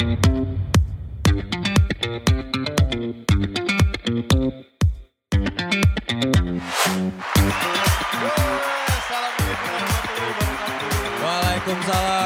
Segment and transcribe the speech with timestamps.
[0.00, 0.16] Waalaikumsalam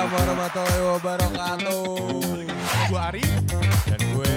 [0.06, 1.82] warahmatullahi wabarakatuh.
[2.94, 3.26] Gue Ari,
[3.90, 4.34] Dan gue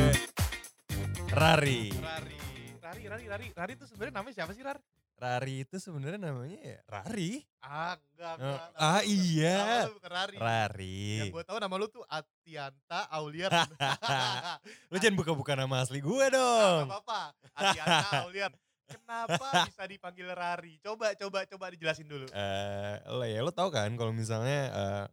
[1.30, 1.94] Rari.
[1.94, 2.42] Rari.
[2.82, 3.54] Rari, Rari, Rari.
[3.54, 4.82] Rari itu sebenarnya namanya siapa sih, Rar?
[5.18, 7.42] Rari itu sebenarnya namanya ya Rari.
[7.66, 8.62] Ah, enggak, enggak.
[8.78, 9.58] ah, iya.
[9.58, 10.36] nama lu bukan Rari.
[10.38, 11.06] Rari.
[11.18, 13.52] Yang gue tahu nama lu tuh Atianta Auliat.
[14.94, 16.86] Lu jangan buka-buka nama asli gue Gak dong.
[16.86, 17.34] apa-apa.
[17.58, 18.54] Atianta Auliat.
[18.88, 20.78] Kenapa bisa dipanggil Rari?
[20.86, 22.30] Coba, coba, coba dijelasin dulu.
[22.30, 25.06] Eh, lo ya lo tau kan kalau misalnya eh,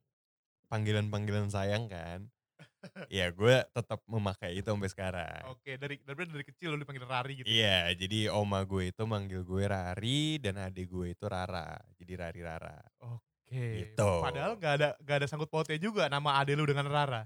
[0.68, 2.28] panggilan-panggilan sayang kan.
[3.12, 5.42] Ya gue tetap memakai itu sampai sekarang.
[5.52, 7.46] Oke, dari dari dari kecil lu dipanggil Rari gitu.
[7.48, 11.76] Iya, jadi oma gue itu manggil gue Rari dan adik gue itu Rara.
[11.96, 12.78] Jadi Rari Rara.
[13.04, 13.66] Oke.
[13.88, 14.10] Gitu.
[14.20, 17.24] Padahal gak ada gak ada sangkut pautnya juga nama ade lu dengan Rara.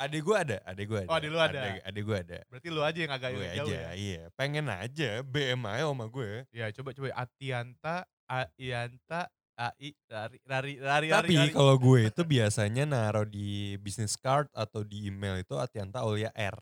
[0.00, 1.08] Adik gue ada, adik gue ada.
[1.12, 1.60] Oh, adik lu ada.
[1.60, 2.38] Adik, adik gue ada.
[2.48, 3.90] Berarti lu aja yang agak gue jauh aja, ya.
[3.92, 4.22] iya.
[4.32, 6.48] Pengen aja BM aja oma gue.
[6.56, 9.28] Ya coba coba Atianta, Aianta,
[9.60, 15.12] Ai, Rari, Rari, Rari, Tapi kalau gue itu biasanya naruh di business card atau di
[15.12, 16.56] email itu Atianta Aulia R.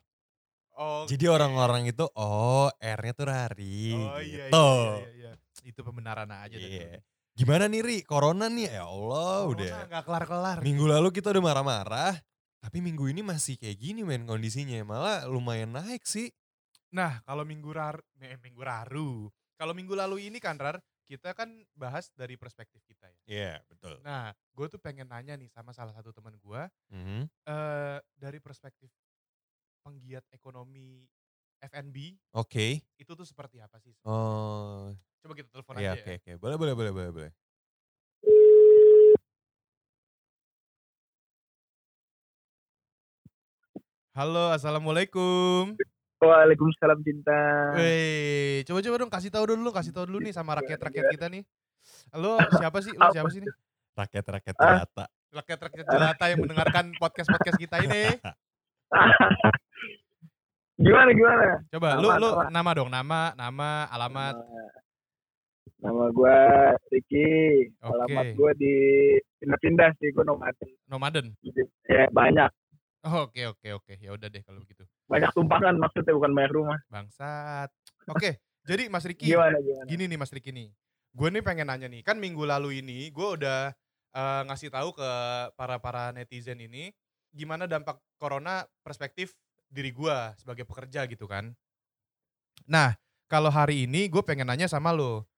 [0.75, 1.15] Oke.
[1.15, 3.95] Jadi orang-orang itu, oh R-nya tuh Rari.
[3.95, 4.59] Oh iya, iya, gitu.
[4.59, 5.33] iya, iya, iya.
[5.63, 6.55] Itu pembenaran aja.
[6.59, 6.99] dari Iya.
[7.39, 9.71] Gimana nih Ri, corona nih ya Allah Corona udah.
[9.87, 10.57] nggak kelar-kelar.
[10.59, 12.19] Minggu lalu kita udah marah-marah,
[12.59, 14.83] tapi minggu ini masih kayak gini men kondisinya.
[14.83, 16.35] Malah lumayan naik sih.
[16.91, 19.31] Nah kalau minggu rar, eh, minggu raru.
[19.55, 23.21] Kalau minggu lalu ini kan rar, kita kan bahas dari perspektif kita ya.
[23.27, 24.03] Iya, betul.
[24.05, 27.29] Nah, gue tuh pengen nanya nih sama salah satu teman gue, Mhm.
[27.49, 28.91] eh dari perspektif
[29.85, 31.07] penggiat ekonomi
[31.63, 32.83] F&B Oke.
[33.01, 33.95] itu tuh seperti apa sih?
[34.05, 36.19] Oh, Coba kita telepon iya aja oke ya.
[36.19, 36.31] oke.
[36.43, 37.33] Boleh boleh boleh boleh boleh.
[44.17, 45.81] Halo, assalamualaikum.
[46.19, 47.39] Waalaikumsalam cinta.
[47.79, 51.47] Weh, coba-coba dong kasih tahu dulu, kasih tahu dulu nih sama rakyat-rakyat kita nih.
[52.19, 52.91] Lo siapa sih?
[52.99, 53.53] Lo Apa siapa sih nih?
[53.95, 55.05] Rakyat-rakyat jelata.
[55.31, 58.03] Rakyat-rakyat jelata yang mendengarkan podcast-podcast kita ini.
[60.79, 61.47] gimana gimana?
[61.71, 62.43] Coba lu Nama, lu nama.
[62.51, 64.35] nama dong, nama, nama, alamat.
[65.79, 66.39] Nama, gue
[66.91, 67.31] Ricky.
[67.79, 67.95] Oke.
[67.95, 68.75] Alamat gue di
[69.39, 70.69] pindah-pindah sih gue nomaden.
[70.91, 71.27] Nomaden.
[71.87, 72.51] Ya banyak.
[73.07, 73.95] Oh, Oke, oke, oke.
[74.03, 74.83] Ya udah deh kalau begitu.
[75.09, 76.79] Banyak tumpangan maksudnya bukan banyak rumah.
[76.93, 77.73] Bangsat.
[78.13, 79.89] Oke, jadi Mas Riki, Gimana gimana?
[79.89, 80.69] gini nih Mas Riki nih.
[81.17, 83.73] Gue nih pengen nanya nih, kan minggu lalu ini gue udah
[84.13, 85.11] eh, ngasih tahu ke
[85.57, 86.93] para-para netizen ini
[87.33, 89.33] gimana dampak corona perspektif
[89.69, 91.53] diri gue sebagai pekerja gitu kan.
[92.69, 92.97] Nah,
[93.29, 95.29] kalau hari ini gue pengen nanya sama lo,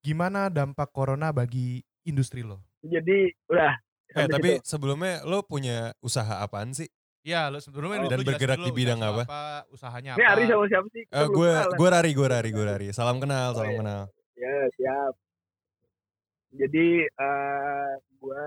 [0.00, 2.60] gimana dampak corona bagi industri lo?
[2.80, 3.76] Jadi udah.
[4.10, 4.66] Eh tapi situ.
[4.66, 6.88] sebelumnya lo punya usaha apaan sih?
[7.22, 8.02] Ya, lo sebelumnya Oh.
[8.02, 9.38] lu- Dan lu bergerak dulu di bidang usaha apa?
[9.68, 10.32] Usahanya Ini apa?
[10.32, 11.02] Ari sama siapa sih?
[11.04, 12.86] Kita Eh gue gue Rari, gue Rari, gue Rari.
[12.90, 13.78] Salam kenal, Oh, salam iya.
[13.78, 14.02] kenal.
[14.34, 15.14] Ya siap.
[16.50, 18.44] Jadi eh gue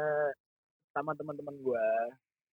[0.92, 1.88] sama teman-teman gue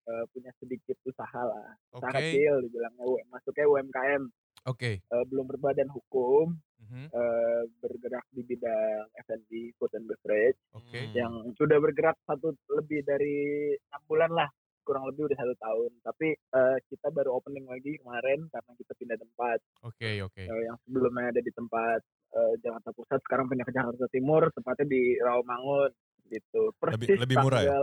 [0.03, 1.73] eh, punya sedikit usaha lah.
[1.91, 4.23] Oke, Usaha kecil dibilangnya masuknya UMKM.
[4.67, 4.91] oke.
[5.01, 6.53] eh, belum berbadan hukum.
[6.81, 10.97] Mhm, eh, bergerak di bidang F&B, food and beverage, Oke.
[10.99, 11.13] Hmm.
[11.13, 13.37] yang sudah bergerak satu lebih dari
[13.79, 14.49] enam bulan lah,
[14.85, 15.91] kurang lebih udah satu tahun.
[16.03, 19.59] Tapi eh, kita baru opening lagi kemarin karena kita pindah tempat.
[19.87, 20.43] Oke, oke.
[20.43, 22.01] Eh, yang sebelumnya ada di tempat
[22.35, 25.91] eh, Jakarta Pusat, sekarang pindah ke Jakarta Timur, tempatnya di Rawamangun
[26.31, 26.63] gitu.
[26.79, 27.75] Persis lebih murah ya?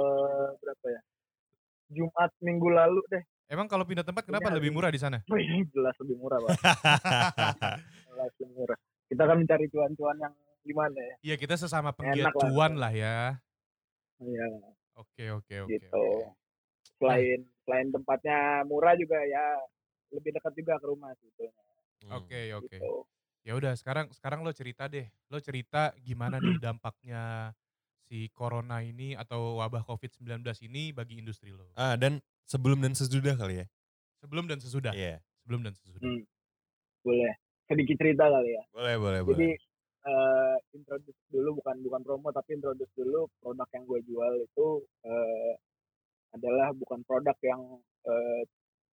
[0.60, 1.02] berapa ya?
[1.88, 3.24] Jumat minggu lalu deh.
[3.48, 5.24] Emang kalau pindah tempat kenapa Ini lebih murah di sana?
[5.76, 6.52] Jelas lebih murah, Pak.
[8.12, 8.80] Jelas lebih murah.
[9.08, 10.34] Kita kan mencari cuan-cuan yang
[10.68, 11.16] gimana ya?
[11.24, 12.44] Iya kita sesama penggiat Enak lah.
[12.44, 13.40] cuan lah ya.
[14.20, 14.48] Iya.
[15.00, 15.72] Oke oke oke.
[15.72, 15.88] gitu.
[15.96, 16.47] oke.
[16.96, 19.60] Selain selain tempatnya murah juga ya
[20.16, 21.52] lebih dekat juga ke rumah gitu.
[22.08, 22.24] Hmm.
[22.24, 22.72] Oke oke.
[22.72, 23.04] gitu.
[23.44, 25.08] Ya udah sekarang sekarang lo cerita deh.
[25.28, 27.52] Lo cerita gimana nih dampaknya
[28.08, 31.68] si corona ini atau wabah COVID-19 ini bagi industri lo.
[31.76, 33.66] Ah dan sebelum dan sesudah kali ya?
[34.24, 34.96] Sebelum dan sesudah.
[34.96, 35.20] Iya.
[35.44, 36.00] Sebelum dan sesudah.
[36.00, 36.24] Hmm.
[37.04, 37.36] Boleh.
[37.68, 38.64] Sedikit cerita kali ya.
[38.72, 39.56] Boleh boleh Jadi boleh.
[40.08, 44.68] eh introduce dulu bukan bukan promo tapi introduce dulu produk yang gue jual itu
[45.04, 45.54] eh
[46.36, 47.62] adalah bukan produk yang
[48.08, 48.42] eh,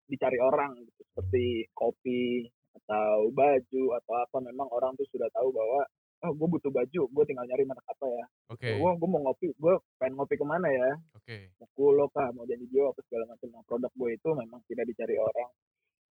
[0.06, 1.00] dicari orang gitu.
[1.10, 5.86] Seperti kopi atau baju atau apa memang orang tuh sudah tahu bahwa
[6.25, 8.25] oh gue butuh baju gue tinggal nyari merek apa ya.
[8.50, 8.69] Oke.
[8.81, 10.90] Gue gue mau ngopi gue pengen ngopi ke mana ya?
[11.14, 11.52] Oke.
[11.60, 13.48] mau kulo kah mau jadi jiwa apa segala macam.
[13.52, 15.50] Nah produk gue itu memang tidak dicari orang.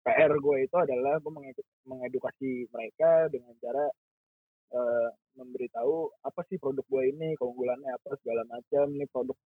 [0.02, 3.86] PR gue itu adalah gue mengedu- mengedukasi mereka dengan cara
[4.72, 5.08] eh,
[5.38, 5.94] memberitahu
[6.28, 7.34] apa sih produk gue ini?
[7.38, 8.16] Keunggulannya apa?
[8.20, 8.84] Segala macam.
[8.92, 9.36] Ini produk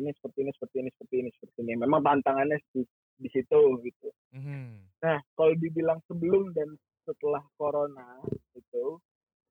[0.00, 2.84] ini seperti ini seperti ini seperti ini seperti ini memang tantangannya sih
[3.22, 4.08] di situ gitu.
[4.34, 4.98] Mhm.
[5.02, 6.74] Nah, kalau dibilang sebelum dan
[7.06, 8.22] setelah corona
[8.54, 8.86] itu,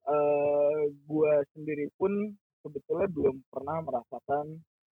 [0.08, 2.10] eh gue sendiri pun
[2.64, 4.46] sebetulnya belum pernah merasakan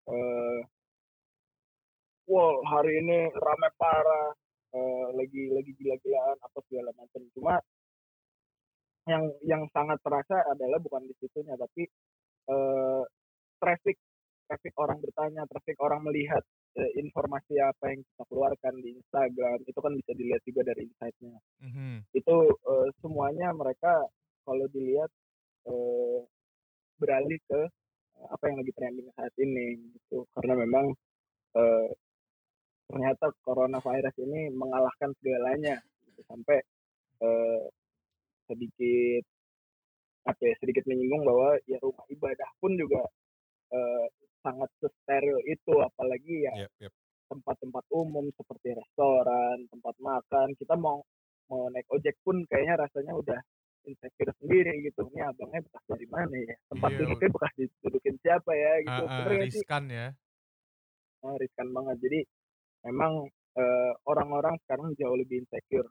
[0.08, 0.60] eh
[2.28, 4.28] wow hari ini rame parah,
[4.76, 7.22] eh, lagi lagi gila-gilaan apa segala macam.
[7.32, 7.54] Cuma
[9.08, 11.88] yang yang sangat terasa adalah bukan di situnya tapi
[12.52, 13.02] eh
[13.58, 13.96] traffic
[14.48, 16.40] traffic orang bertanya, traffic orang melihat
[16.80, 21.36] eh, informasi apa yang kita keluarkan di Instagram itu kan bisa dilihat juga dari insight-nya.
[21.60, 22.08] Mhm.
[22.16, 24.08] Itu eh, semuanya mereka
[24.48, 25.12] kalau dilihat
[25.68, 26.18] eh,
[26.96, 27.60] beralih ke
[28.16, 30.86] eh, apa yang lagi trending saat ini gitu karena memang
[31.60, 31.88] eh,
[32.88, 35.76] ternyata coronavirus ini mengalahkan segalanya
[36.08, 36.24] gitu.
[36.24, 36.58] sampai
[37.20, 37.62] eh,
[38.48, 39.24] sedikit
[40.24, 43.04] apa ya sedikit menyinggung bahwa ya rumah ibadah pun juga
[43.76, 44.06] eh,
[44.48, 44.70] sangat
[45.04, 46.92] steril itu apalagi ya Yep, yep.
[47.28, 51.04] tempat-tempat umum seperti restoran tempat makan kita mau
[51.52, 53.40] mau naik ojek pun kayaknya rasanya udah
[53.88, 58.52] insecure sendiri gitu ini abangnya bekas dari mana ya tempat Iya, duduknya bekas didudukin siapa
[58.56, 60.06] ya gitu nggak sih riskan ya.
[61.22, 62.20] Oh, riskan banget jadi
[62.88, 63.12] memang
[63.58, 65.90] eh, orang-orang sekarang jauh lebih insecure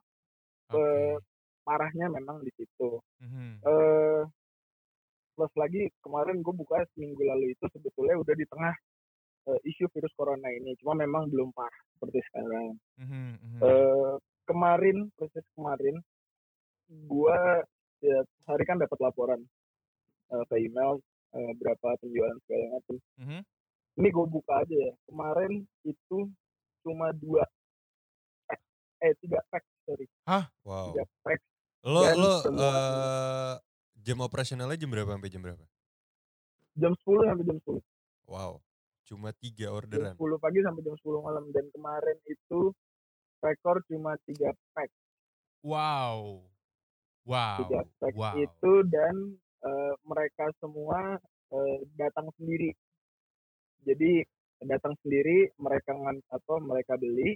[0.71, 1.19] Oke.
[1.67, 3.59] parahnya memang di situ Mhm.
[3.67, 4.21] eh
[5.37, 8.73] plus lagi kemarin gue buka seminggu lalu itu sebetulnya udah di tengah
[9.53, 10.73] eh, isu virus corona ini.
[10.81, 12.73] Cuma memang belum parah seperti sekarang.
[12.97, 13.59] Mhm, mhm.
[13.61, 14.15] eh
[14.49, 16.01] kemarin proses kemarin
[16.89, 17.39] gue
[18.01, 19.39] setiap hari kan dapat laporan
[20.33, 20.97] eh, ke email
[21.37, 23.39] eh, berapa penjualan segala macam Mhm.
[24.01, 24.93] ini gue buka aja ya.
[25.05, 25.53] Kemarin
[25.85, 26.17] itu
[26.81, 27.45] cuma dua
[28.97, 30.09] eh tiga pack sorry.
[30.65, 30.97] Wow.
[30.97, 31.39] tiga pack
[31.85, 33.53] Lo Dan lo eh,
[34.07, 35.65] jam operasionalnya jam berapa sampai jam berapa?
[36.79, 37.83] jam 10 sampai jam 10
[38.27, 38.59] Wow.
[39.07, 40.15] Cuma tiga jam orderan.
[40.15, 42.71] 10 pagi sampai jam 10 malam dan kemarin itu
[43.43, 44.87] rekor cuma tiga pack
[45.59, 46.47] Wow.
[47.27, 47.59] Wow.
[47.67, 48.35] tiga pack Wow.
[48.39, 49.15] itu dan
[49.67, 51.19] eh, mereka semua
[51.51, 52.71] eh, datang sendiri
[53.83, 54.23] jadi
[54.63, 57.35] datang sendiri mereka ngan apa mereka beli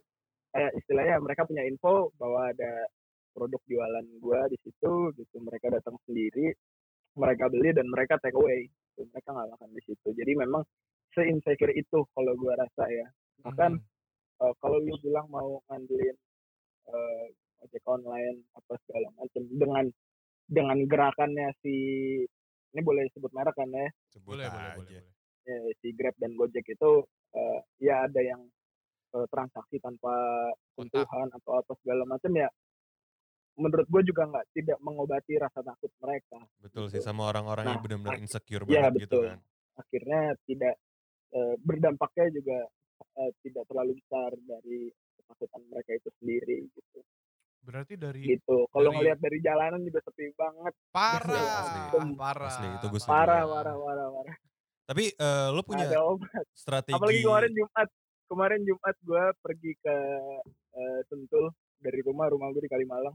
[0.55, 2.87] eh, istilahnya mereka punya info bahwa ada
[3.31, 5.35] produk jualan gua di situ gitu.
[5.41, 6.53] Mereka datang sendiri
[7.15, 8.67] mereka beli dan mereka take away.
[8.67, 9.07] Gitu.
[9.11, 10.07] mereka nggak makan di situ.
[10.11, 10.63] Jadi memang
[11.15, 13.07] se-insecure itu kalau gua rasa ya.
[13.43, 13.71] Bahkan
[14.43, 16.17] eh, kalau lu bilang mau ngandelin
[16.91, 17.25] eh,
[17.61, 19.85] ojek online apa segala macam dengan
[20.51, 21.75] dengan gerakannya si
[22.71, 23.87] ini boleh sebut merek kan ya?
[24.23, 24.75] Boleh, boleh, aja.
[24.79, 25.03] boleh,
[25.47, 26.91] eh, si Grab dan Gojek itu
[27.35, 28.41] eh, ya ada yang
[29.15, 30.13] eh, transaksi tanpa
[30.75, 32.47] sentuhan atau apa segala macam ya
[33.53, 37.05] menurut gue juga nggak tidak mengobati rasa takut mereka Betul sih Gitu.
[37.05, 39.23] sama orang-orang yang Nah, benar-benar ak- insecure iya, banget gitu betul.
[39.27, 39.39] kan.
[39.73, 40.75] akhirnya tidak
[41.31, 42.57] eh, berdampaknya juga
[43.17, 44.79] eh, tidak terlalu besar dari
[45.15, 46.99] ketakutan mereka itu sendiri gitu
[47.61, 51.81] Berarti dari gitu kalau dari- ngelihat dari jalanan juga sepi banget parah, Asli.
[52.15, 52.49] parah.
[52.49, 54.37] Asli, itu gue parah parah parah parah
[54.83, 57.87] Tapi eh, lo punya ada obat strategi apalagi kemarin Jumat
[58.25, 59.95] kemarin Jumat gue pergi ke
[60.73, 63.13] eh, Sentul dari rumah rumah gue di Kalimalang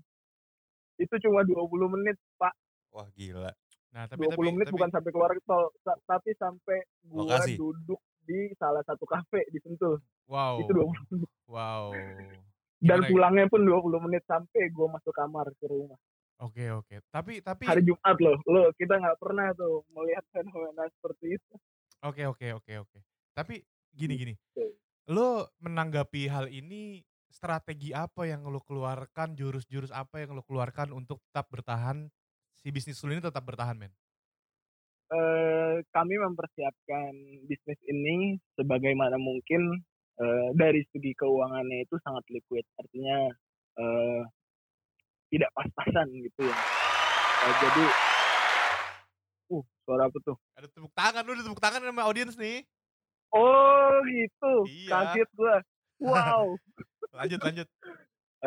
[0.97, 2.55] itu cuma 20 menit pak
[2.97, 3.53] Wah gila.
[3.93, 5.65] Nah, tapi 20 tapi menit tapi bukan sampai keluar tol
[6.09, 7.55] tapi sampai gue Lokasi.
[7.57, 10.59] duduk di salah satu kafe di Sentul wow.
[10.61, 11.95] itu 20 menit Wow.
[12.83, 13.11] dan Gimana ya?
[13.15, 15.97] pulangnya pun 20 menit sampai gue masuk kamar ke rumah
[16.37, 17.01] Oke, oke.
[17.09, 21.55] Tapi tapi hari Jumat loh lo kita nggak pernah tuh melihat fenomena seperti itu
[22.05, 22.99] Oke oke oke oke.
[23.33, 23.65] Tapi
[23.97, 24.35] gini gini.
[24.37, 24.77] Gitu.
[25.09, 27.01] Lo menanggapi hal ini
[27.37, 32.09] strategi apa yang lo keluarkan, jurus-jurus apa yang lo keluarkan untuk tetap bertahan
[32.57, 33.93] si bisnis lo ini tetap bertahan, men?
[35.13, 37.13] eh, kami mempersiapkan
[37.47, 39.85] bisnis ini sebagaimana mungkin
[40.19, 43.19] eh, dari segi keuangannya itu sangat liquid artinya
[43.77, 44.21] eh,
[45.31, 46.59] tidak pas-pasan gitu ya
[47.37, 47.85] Eh, jadi
[49.53, 52.65] uh suara apa tuh Ada tepuk tangan, lo ada tepuk tangan sama audiens nih.
[53.31, 54.91] oh gitu Iya.
[54.91, 55.57] kaget gua
[56.01, 56.57] wow
[57.17, 57.69] Lanjut lanjut.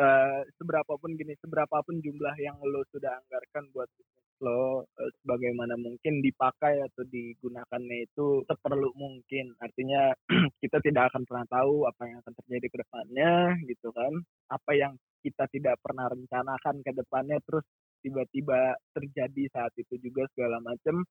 [0.00, 6.22] eh seberapapun gini, seberapapun jumlah yang lo sudah anggarkan buat bisnis lo, eh, sebagaimana mungkin
[6.24, 9.52] dipakai atau digunakannya itu seperlu mungkin.
[9.58, 10.14] Artinya
[10.62, 13.32] kita tidak akan pernah tahu apa yang akan terjadi ke depannya,
[13.66, 14.12] gitu kan.
[14.48, 14.92] Apa yang
[15.26, 17.66] kita tidak pernah rencanakan ke depannya, terus
[18.00, 21.04] tiba-tiba terjadi saat itu juga segala macam.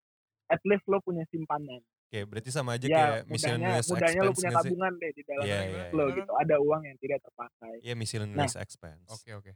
[0.49, 1.83] At least lo punya simpanan.
[2.09, 5.43] Oke, berarti sama aja Ya, kayak miscellaneous mudahnya, mudahnya expense punya tabungan deh di dalam
[5.45, 6.17] bisnis iya, lo iya.
[6.17, 6.31] gitu.
[6.41, 7.73] Ada uang yang tidak terpakai.
[7.85, 9.09] Iya, miscellaneous expense.
[9.13, 9.53] Oke oke.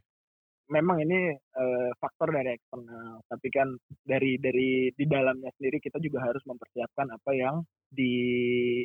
[0.64, 3.68] memang ini eh, faktor dari eksternal tapi kan
[4.00, 7.60] dari dari di dalamnya sendiri kita juga harus mempersiapkan apa yang
[7.92, 8.80] di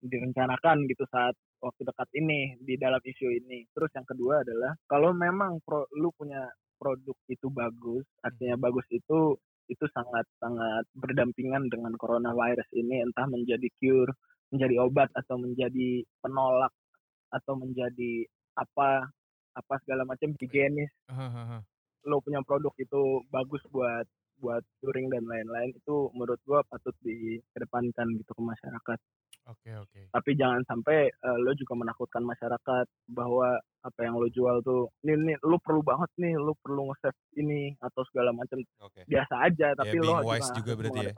[0.00, 3.68] direncanakan gitu saat waktu dekat ini di dalam isu ini.
[3.74, 6.48] Terus yang kedua adalah kalau memang pro, lu punya
[6.80, 9.36] produk itu bagus, artinya bagus itu
[9.70, 14.10] itu sangat sangat berdampingan dengan coronavirus ini entah menjadi cure,
[14.50, 16.74] menjadi obat atau menjadi penolak
[17.30, 18.26] atau menjadi
[18.58, 19.06] apa
[19.54, 20.90] apa segala macam higienis.
[22.04, 24.04] Lo punya produk itu bagus buat
[24.40, 28.98] buat touring dan lain-lain itu menurut gua patut dikedepankan gitu ke masyarakat
[29.48, 30.00] Oke oke.
[30.12, 35.16] tapi jangan sampai eh, lo juga menakutkan masyarakat bahwa apa yang lo jual tuh ini
[35.32, 39.02] nih lo perlu banget nih lo perlu nge-save ini atau segala macam Oke.
[39.08, 41.12] biasa aja tapi being lo wise juga, berarti ya?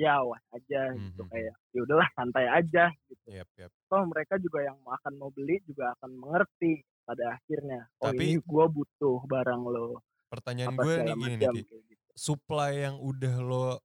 [0.00, 1.28] ya wah aja gitu Mhm.
[1.28, 3.70] kayak ya udahlah santai aja gitu Yap, yap.
[3.90, 8.40] toh mereka juga yang akan mau beli juga akan mengerti pada akhirnya oh Tapi- ini
[8.40, 11.74] gua butuh barang lo Pertanyaan gue nih gini nih gitu.
[12.14, 13.82] Supply yang udah lo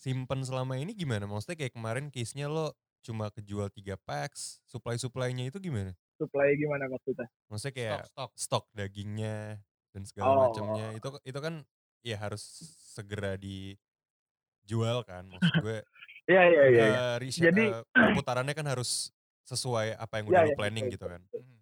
[0.00, 1.28] simpen selama ini gimana?
[1.28, 2.72] Maksudnya kayak kemarin case-nya lo
[3.04, 5.92] cuma kejual 3 packs, supply-supply-nya itu gimana?
[6.14, 8.30] supply gimana maksudnya Maksudnya kayak Stok stok.
[8.38, 9.58] stok dagingnya
[9.90, 10.40] dan segala Oh.
[10.46, 11.54] macamnya itu itu kan
[12.00, 12.42] ya harus
[12.88, 15.78] segera dijual kan maksud gue
[16.32, 17.02] iya iya iya iya.
[17.18, 19.10] eh, Jadi- eh, perputarannya kan harus
[19.44, 21.58] sesuai apa yang udah Iya, lo iya, planning betul, gitu kan betul, Mhm.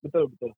[0.00, 0.50] betul betul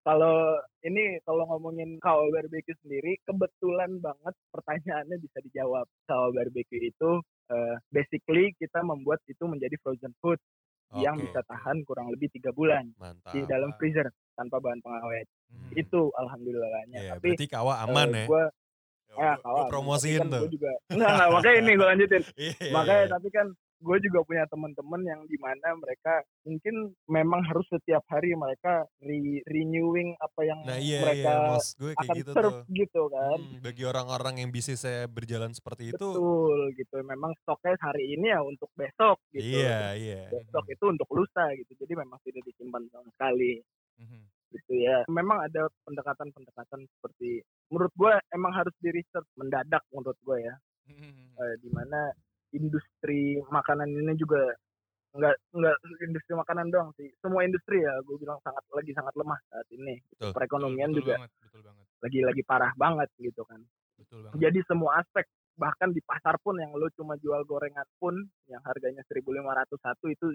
[0.00, 0.36] kalau
[0.80, 7.10] ini kalau ngomongin KW barbecue sendiri kebetulan banget pertanyaannya bisa dijawab KW barbecue itu
[7.50, 10.38] eh, basically kita membuat itu menjadi frozen food
[10.92, 15.26] yang Oke, bisa tahan kurang lebih tiga bulan mantap di dalam freezer tanpa bahan pengawet.
[15.50, 15.70] Mhm.
[15.76, 16.98] itu alhamdulillahnya.
[16.98, 18.26] Iya, tapi berarti kawa aman ya?
[18.26, 18.44] gue
[19.10, 20.42] Ya, ya gua- gua kawan promosiin tuh.
[20.46, 22.22] gue juga enggak enggak makanya ini gue lanjutin.
[22.34, 23.10] Iya, iya, makanya iya.
[23.10, 23.46] tapi kan
[23.80, 29.40] gue juga punya teman-teman yang di mana mereka mungkin memang harus setiap hari mereka re-
[29.48, 32.64] renewing apa yang nah iya mereka iya maksud gue kayak akan gitu serve tuh.
[32.76, 33.38] gitu kan.
[33.40, 35.96] Hmm, bagi orang-orang yang bisnisnya berjalan seperti itu.
[36.12, 36.96] Betul gitu.
[37.00, 39.64] Memang stoknya hari ini ya untuk besok gitu.
[39.64, 40.22] Iya iya.
[40.28, 41.72] besok itu untuk lusa gitu.
[41.80, 43.64] Jadi memang tidak disimpan sama sekali.
[44.00, 44.20] Mhm.
[44.50, 45.06] gitu ya.
[45.06, 47.38] Memang ada pendekatan-pendekatan seperti
[47.70, 50.54] menurut gue emang harus di research mendadak menurut gue ya.
[50.90, 51.38] Mhm.
[51.38, 52.10] eh, di mana
[52.56, 54.52] industri makanan ini juga
[55.14, 55.76] nggak nggak
[56.06, 59.98] industri makanan doang sih semua industri ya gue bilang sangat lagi sangat lemah saat ini
[60.14, 60.32] Betul.
[60.34, 61.86] perekonomian betul, juga banget, betul banget.
[62.04, 63.60] lagi lagi parah banget gitu kan
[63.98, 64.38] Betul banget.
[64.38, 65.26] jadi semua aspek
[65.58, 68.14] bahkan di pasar pun yang lo cuma jual gorengan pun
[68.48, 70.26] yang harganya 1.501 itu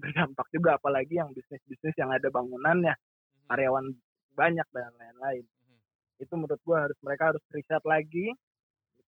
[0.00, 2.94] berdampak juga apalagi yang bisnis-bisnis yang ada bangunannya
[3.34, 3.46] Mhm.
[3.52, 3.86] karyawan
[4.34, 5.78] banyak dan lain-lain Mhm.
[6.24, 8.32] itu menurut gua harus mereka harus riset lagi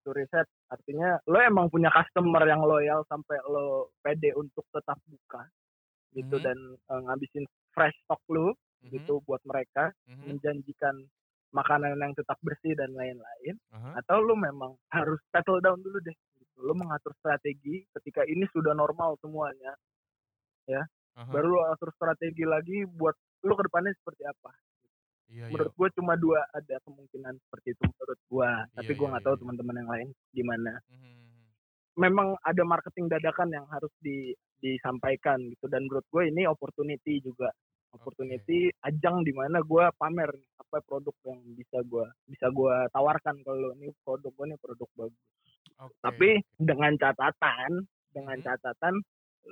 [0.07, 5.43] itu riset artinya lo emang punya customer yang loyal sampai lo pede untuk tetap buka
[6.15, 6.43] gitu Mhm.
[6.47, 7.43] dan eh, ngabisin
[7.75, 8.55] fresh stock lo
[8.87, 8.95] Mhm.
[8.95, 10.31] gitu buat mereka Mhm.
[10.31, 10.95] menjanjikan
[11.51, 13.99] makanan yang tetap bersih dan lain-lain Aha.
[13.99, 16.55] atau lu memang harus settle down dulu deh gitu.
[16.63, 19.75] lu mengatur strategi ketika ini sudah normal semuanya
[20.71, 21.27] Aha.
[21.27, 24.55] baru lu atur strategi lagi buat lu ke depannya seperti apa
[25.27, 25.51] Iya, iya.
[25.51, 29.23] menurut gue cuma dua ada kemungkinan seperti itu menurut gue tapi Iya, gue iya, nggak
[29.23, 29.41] tahu iya.
[29.43, 31.25] teman-teman yang lain gimana Mhm.
[31.97, 37.51] memang ada marketing dadakan yang harus di, disampaikan gitu dan menurut gue ini opportunity juga
[37.91, 43.73] opportunity ajang di mana gue pamer apa produk yang bisa gue bisa gue tawarkan kalau
[43.75, 45.23] ini produk gue ini produk bagus
[45.77, 48.45] Oke, tapi dengan catatan dengan Mhm.
[48.45, 48.93] catatan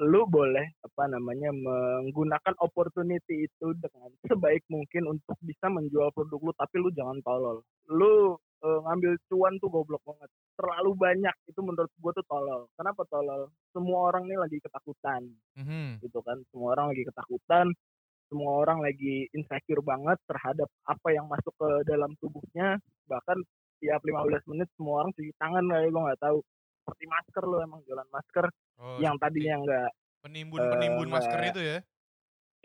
[0.01, 6.51] lu boleh apa namanya menggunakan opportunity itu dengan sebaik mungkin untuk bisa menjual produk lu
[6.55, 7.63] tapi lu jangan tolol.
[7.87, 8.35] Lu
[8.65, 10.29] eh, ngambil cuan tuh goblok banget.
[10.57, 12.61] Terlalu banyak itu menurut gua tuh tolol.
[12.75, 13.51] Kenapa tolol?
[13.71, 15.21] Semua orang nih lagi ketakutan
[15.59, 16.03] Mhm.
[16.03, 16.41] gitu kan.
[16.51, 17.67] Semua orang lagi ketakutan
[18.25, 22.81] semua orang lagi insecure banget terhadap apa yang masuk ke dalam tubuhnya.
[23.05, 23.37] Bahkan
[23.79, 26.39] tiap 15 menit semua orang cuci tangan kayak gue nggak tahu.
[26.81, 28.45] Seperti masker lo emang jualan masker
[28.95, 29.89] Oh, yang tadinya nggak
[30.21, 31.77] penimbun-penimbun masker itu ya.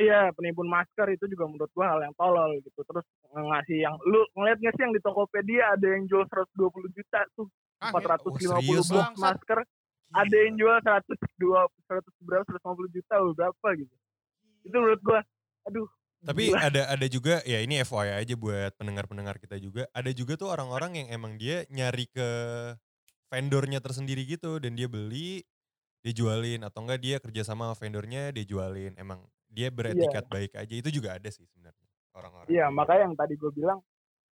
[0.00, 4.24] iya penimbun masker itu juga menurut gua hal yang tolol gitu terus ngasih yang lu
[4.32, 6.56] ngeliat nggak sih yang di Tokopedia ada yang jual 120
[6.96, 7.48] juta tuh
[7.80, 9.20] Ah, 450 Oh, serius, box Bangsat.
[9.40, 9.58] masker
[10.10, 13.94] ada yang jual 102 100 berapa 150 juta loh berapa gitu
[14.64, 15.20] itu menurut gua
[15.64, 15.88] aduh
[16.20, 16.60] Tapi gila.
[16.60, 19.88] ada ada juga ya ini FYI aja buat pendengar-pendengar kita juga.
[19.96, 22.28] Ada juga tuh orang-orang yang emang dia nyari ke
[23.30, 25.40] vendornya tersendiri gitu dan dia beli,
[26.00, 28.96] dia jualin atau enggak dia kerja sama vendornya dia jualin.
[28.96, 32.48] Emang dia beretikat baik aja itu juga ada sih sebenarnya orang-orang.
[32.50, 33.78] Iya, kayak makanya yang tadi gue bilang,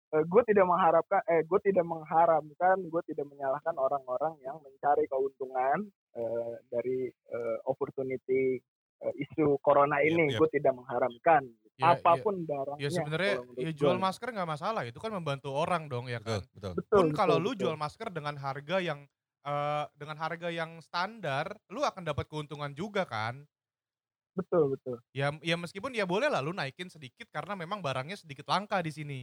[0.08, 6.54] gue tidak mengharapkan, eh gue tidak mengharamkan, gue tidak menyalahkan orang-orang yang mencari keuntungan eh,
[6.72, 8.56] dari eh, opportunity
[9.04, 10.40] eh, isu corona Yap, ini, yap.
[10.40, 11.44] gue tidak mengharamkan.
[11.78, 12.82] Ya, Apa pun barangnya.
[12.82, 16.50] Ya sebenarnya ya jual masker nggak masalah, itu kan membantu orang dong ya Betul, kan.
[16.56, 16.74] betul.
[16.74, 17.62] Betul, Pun kalau betul, lu betul.
[17.68, 19.00] jual masker dengan harga yang
[19.48, 23.48] eh, dengan harga yang standar, lu akan dapat keuntungan juga kan.
[24.38, 28.46] betul betul Ya ya meskipun ya boleh lah lu naikin sedikit karena memang barangnya sedikit
[28.46, 29.22] langka di sini.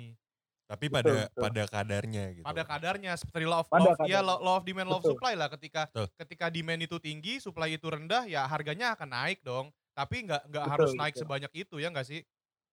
[0.66, 1.42] Tapi Betul, pada betul.
[1.44, 2.42] pada kadarnya gitu.
[2.42, 4.26] Pada kadarnya seperti law of, Pada law of- ya kadarnya.
[4.26, 6.08] law, law of demand law of supply lah ketika Betul.
[6.18, 9.70] ketika demand itu tinggi, supply itu rendah ya harganya akan naik dong.
[9.94, 11.22] Tapi nggak nggak Betul, harus naik betul.
[11.28, 12.22] sebanyak itu ya nggak sih?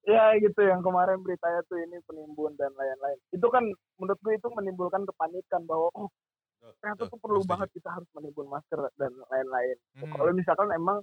[0.02, 3.62] ya gitu yang kemarin beritanya tuh ini penimbun dan lain-lain itu kan
[4.02, 6.10] menurut gue itu menimbulkan kepanikan bahwa oh
[6.80, 9.78] ternyata Betul, tuh perlu banget kita harus menimbun masker dan lain-lain.
[10.00, 10.14] Hmm.
[10.16, 11.00] kalau misalkan emang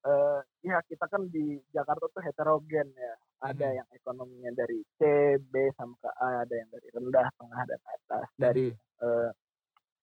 [0.00, 3.14] eh ya kita kan di Jakarta tuh heterogen ya.
[3.40, 3.76] Ada Mhm.
[3.80, 5.00] yang ekonominya dari C
[5.40, 8.26] B sampai ke A ada yang dari rendah tengah dan atas.
[8.36, 8.66] Dari
[9.00, 9.30] eh,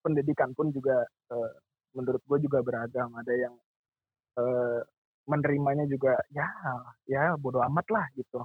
[0.02, 1.02] pendidikan pun juga
[1.34, 1.52] eh,
[1.94, 3.10] menurut gue juga beragam.
[3.14, 3.54] Ada yang
[4.38, 4.82] eh,
[5.28, 6.46] menerimanya juga ya
[7.06, 8.40] ya bodoh amat lah gitu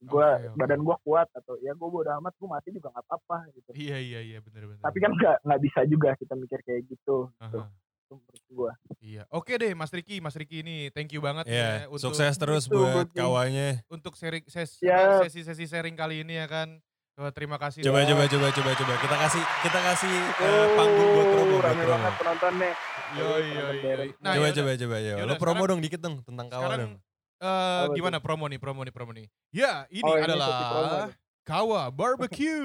[0.00, 0.56] gue Oke, oke.
[0.56, 3.98] badan gue kuat atau ya gue bodoh amat gue mati juga nggak apa-apa gitu Iya
[3.98, 4.78] iya iya bener bener.
[4.80, 7.66] tapi kan nggak nggak bisa juga kita mikir kayak gitu gitu Aha,
[8.00, 9.22] Itu menurut gue iya.
[9.28, 12.64] Oke deh Mas Riki, Mas Riki ini thank you banget Ya, ya untuk sukses terus
[12.64, 13.82] Itu, buat kawannya.
[13.86, 15.18] untuk sharing ses- Ya.
[15.18, 16.78] apa, sesi-sesi sharing kali ini ya kan.
[17.14, 17.82] Wah, terima kasih.
[17.82, 21.64] Coba coba coba coba coba kita kasih kita kasih eh, oh panggung buat promo buat
[21.64, 21.94] rame promo.
[21.98, 22.70] banget penontonnya
[23.10, 24.08] Yoi, yoi, yoi.
[24.16, 24.54] Nah, coba yaudah.
[24.54, 25.14] coba coba ya.
[25.16, 26.94] Yaudah, Lo promo sekarang- dong dikit dong tentang kawan Sekarang dong.
[27.38, 29.26] Apa gimana promo nih, promo nih, promo nih.
[29.50, 31.14] Ya, ini Oh, ini adalah promo nih.
[31.42, 32.60] Kawa Barbecue.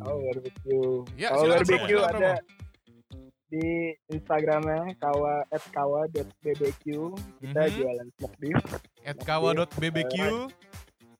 [0.00, 2.34] oh barbecue Ya, silakan barbecue promo, silakan ada
[3.46, 3.66] di
[4.10, 6.82] Instagramnya kawa at kawa.bbq
[7.38, 7.74] kita Mhm.
[7.78, 8.58] jualan smoke beef
[9.06, 10.14] At kawa.bbq.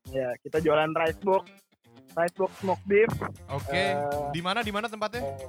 [0.07, 1.47] ya kita jualan rice box
[2.13, 3.07] rice box smoke beef
[3.47, 3.71] Oke.
[3.71, 3.95] Eh,
[4.35, 5.23] Di mana di mana tempatnya?
[5.23, 5.47] eh,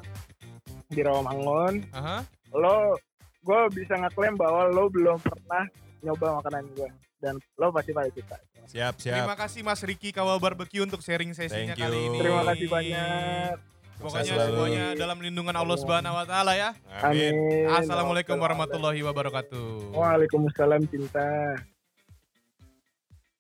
[0.86, 2.22] di Rawamangun Aha.
[2.52, 2.94] lo
[3.40, 5.66] gue bisa ngeklaim bahwa lo belum pernah
[6.00, 6.88] nyoba makanan gue
[7.18, 8.36] dan lo pasti pada suka
[8.68, 9.16] Siap siap.
[9.16, 12.06] Terima kasih Mas Riki Kawa Barbecue untuk sharing sesinya Thank kali you.
[12.12, 12.18] ini.
[12.20, 13.54] terima kasih banyak
[13.98, 14.46] Pokoknya selalu.
[14.54, 16.70] semuanya dalam lindungan Allah Subhanahu wa taala ya.
[17.02, 17.34] Amin.
[17.66, 19.90] Assalamualaikum warahmatullahi wabarakatuh.
[19.90, 21.58] Waalaikumsalam cinta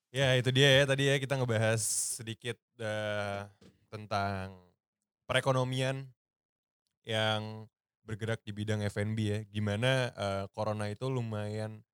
[0.08, 1.78] Ya itu dia ya tadi ya kita ngebahas
[2.18, 3.40] sedikit eh,
[3.92, 4.56] tentang
[5.28, 6.08] perekonomian
[7.04, 7.68] yang
[8.08, 9.40] bergerak di bidang F&B ya.
[9.52, 11.84] Gimana eh, corona itu lumayan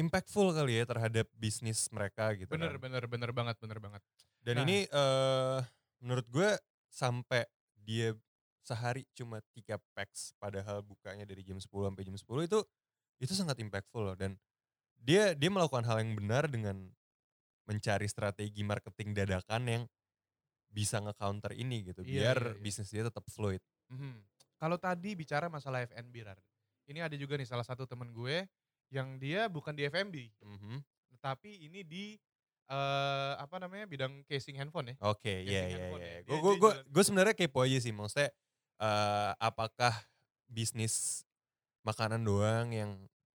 [0.00, 2.48] impactful kali ya terhadap bisnis mereka gitu.
[2.48, 2.80] Bener kan.
[2.80, 4.02] bener bener banget bener banget.
[4.40, 4.64] Dan Nah.
[4.64, 5.58] ini eh
[6.00, 6.48] menurut gue
[6.88, 7.44] sampai
[7.76, 8.16] dia
[8.64, 12.60] sehari cuma tiga packs padahal bukanya dari jam 10 sampai jam 10 itu
[13.20, 14.36] itu sangat impactful loh dan
[14.96, 16.88] dia dia melakukan hal yang benar dengan
[17.64, 19.82] mencari strategi marketing dadakan yang
[20.70, 22.62] bisa nge-counter ini gitu Iya, biar iya, iya.
[22.62, 23.60] bisnis dia tetap fluid.
[23.90, 24.22] Mhm.
[24.60, 26.38] Kalau tadi bicara masalah F&B, Rar.
[26.86, 28.44] Ini ada juga nih salah satu temen gue
[28.90, 30.82] yang dia bukan di F&B, Mhm.
[31.18, 32.18] tapi ini di
[32.70, 34.96] eh apa namanya bidang casing handphone ya.
[35.02, 35.98] Oke, iya iya iya.
[35.98, 36.18] ya.
[36.22, 38.30] Gue gue gue gue sebenarnya kepo aja sih maksudnya
[38.78, 39.90] eh apakah
[40.46, 41.26] bisnis
[41.82, 42.90] makanan doang yang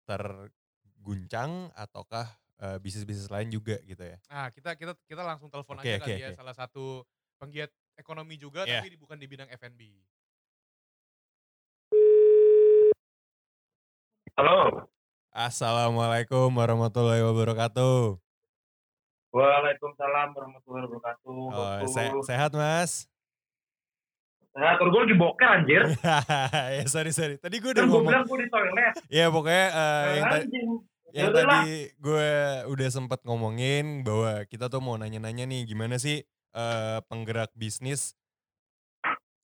[0.07, 4.15] terguncang ataukah eh, bisnis-bisnis lain juga gitu ya.
[4.31, 6.39] Nah, kita kita kita langsung telepon Oke, aja oke, kali ya oke.
[6.39, 7.03] salah satu
[7.35, 7.67] penggiat
[7.99, 8.79] ekonomi juga Iya.
[8.79, 9.99] tapi di- bukan di bidang F&B.
[14.35, 14.87] halo
[15.35, 18.15] Assalamualaikum warahmatullahi wabarakatuh.
[19.35, 23.11] Waalaikumsalam warahmatullahi wabarakatuh Oh, se- sehat mas?
[24.55, 25.83] Nah, gue lagi boker anjir.
[26.79, 27.35] ya sorry sorry.
[27.35, 28.07] Tadi gue udah Kan gue ngomong.
[28.07, 28.93] bilang gue di toilet.
[29.11, 30.69] Ya pokoknya eh, yang, ta- Anjing.
[31.11, 31.51] yang Yaudah lah.
[31.59, 32.27] tadi gue
[32.71, 36.23] udah sempat ngomongin bahwa kita tuh mau nanya-nanya nih gimana sih
[36.55, 38.15] eh, penggerak bisnis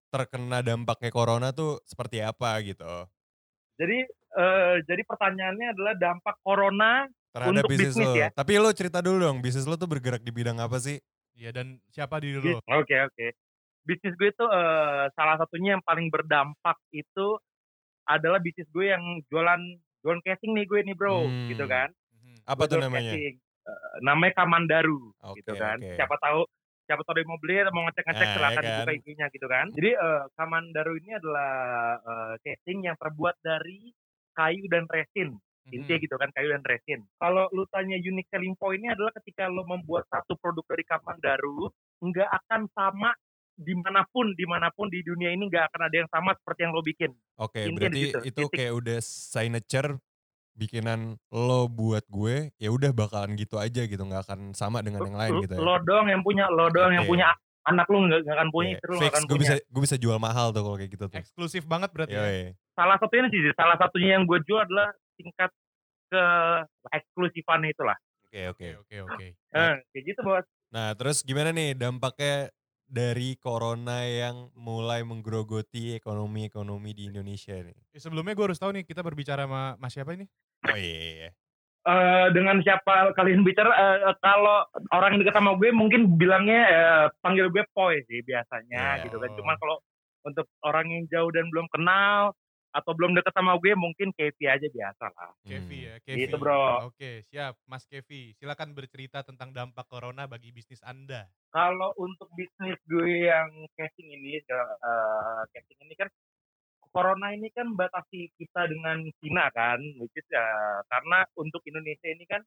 [0.08, 2.88] terkena dampaknya corona tuh seperti apa gitu
[3.76, 7.06] Jadi eh, jadi pertanyaannya adalah dampak corona.
[7.32, 8.16] terhadap Untuk bisnis bisnis lo.
[8.18, 8.28] ya?
[8.30, 11.00] Tapi lo cerita dulu dong, bisnis lo tuh bergerak di bidang apa sih?
[11.34, 12.60] Iya dan siapa diri Oke
[12.92, 13.08] lo?
[13.08, 13.28] oke.
[13.82, 17.40] Bisnis gue itu eh, salah satunya yang paling berdampak itu
[18.04, 19.64] adalah bisnis gue yang jualan
[19.98, 21.48] jualan casing nih gue nih bro, Hmm.
[21.48, 21.88] gitu kan.
[22.14, 22.36] Mhm.
[22.46, 23.12] Apa Gue tuh namanya?
[23.12, 23.36] casing.
[23.40, 25.00] Eh, namanya Kamandaru.
[25.24, 25.78] Oke, gitu kan.
[25.78, 25.96] oke.
[25.96, 26.42] Siapa tahu
[26.84, 28.76] siapa tahu dia mau beli atau mau ngecek-ngecek Nah, silakan ya kan.
[28.76, 29.66] dibuka IG-nya gitu kan.
[29.72, 31.54] Jadi eh, Kamandaru ini adalah
[31.98, 33.88] eh, casing yang terbuat dari
[34.34, 35.36] kayu dan resin.
[35.64, 36.04] Intinya Mhm.
[36.04, 37.00] gitu kan kayu dan resin.
[37.16, 41.70] Kalau lu tanya unique selling point-nya adalah ketika lu membuat satu produk dari Kamandaru
[42.02, 43.14] nggak akan sama
[43.54, 46.60] di mana pun di mana pun di dunia ini nggak akan ada yang sama seperti
[46.66, 47.12] yang lo bikin.
[47.38, 48.58] Oke, Intinya berarti gitu, itu titik.
[48.58, 49.90] kayak udah signature
[50.52, 55.16] bikinan lo buat gue, ya udah bakalan gitu aja gitu, nggak akan sama dengan yang
[55.16, 55.60] lain Lo- gitu ya.
[55.62, 57.12] Lo doang yang punya, lo doang yang Oke.
[57.16, 57.28] punya
[57.62, 59.42] anak lu nggak akan punya, lu nggak Fix, akan gue punya.
[59.46, 61.18] bisa gue bisa jual mahal tuh kalau kayak gitu tuh.
[61.22, 62.26] Eksklusif banget berarti ya.
[62.82, 65.54] Salah satunya sih, salah satunya yang gue jual adalah tingkat
[66.10, 66.24] ke
[66.90, 67.94] eksklusifan itulah.
[68.26, 68.68] Oke, oke.
[68.82, 69.28] Oke oke oke.
[69.54, 70.46] Eh, kayak gitu bos.
[70.74, 72.50] Nah, terus gimana nih dampaknya
[72.90, 77.78] dari corona yang mulai menggerogoti ekonomi-ekonomi di Indonesia nih?
[77.94, 80.26] Eh, Sebelumnya gue harus tahu nih kita berbicara sama Mas siapa ini?
[80.66, 81.30] Oh iya, iya,
[81.86, 87.06] eh, dengan siapa kalian bicara eh, kalau orang yang dekat sama gue mungkin bilangnya eh,
[87.22, 89.04] panggil gue Poi sih biasanya Iya.
[89.06, 89.30] gitu kan.
[89.38, 89.78] Cuma kalau
[90.26, 92.34] untuk orang yang jauh dan belum kenal
[92.72, 95.32] atau belum dekat sama gue mungkin Kevi aja biasa lah.
[95.44, 95.88] Kevi Hmm.
[95.92, 96.20] ya, Kevi.
[96.24, 96.88] Gitu, bro.
[96.88, 97.60] Oke, siap.
[97.68, 101.28] Mas Kevi, silakan bercerita tentang dampak corona bagi bisnis Anda.
[101.52, 106.08] Kalau untuk bisnis gue yang casing ini, eh, casing ini kan
[106.92, 110.44] corona ini kan batasi kita dengan Cina kan, which is ya
[110.92, 112.44] karena untuk Indonesia ini kan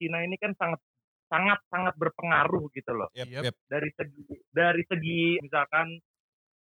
[0.00, 0.80] Cina ini kan sangat
[1.28, 3.08] sangat sangat berpengaruh gitu loh.
[3.12, 3.28] Yep.
[3.28, 3.54] yep.
[3.68, 5.96] Dari segi dari segi misalkan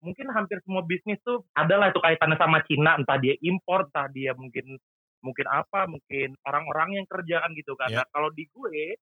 [0.02, 4.32] mungkin hampir semua bisnis tuh adalah itu kaitannya sama Cina, entah dia impor, entah dia
[4.38, 4.78] mungkin
[5.26, 7.90] mungkin apa, mungkin orang-orang yang kerjakan gitu kan.
[7.90, 7.98] Yep.
[8.00, 8.96] Nah, kalau di gue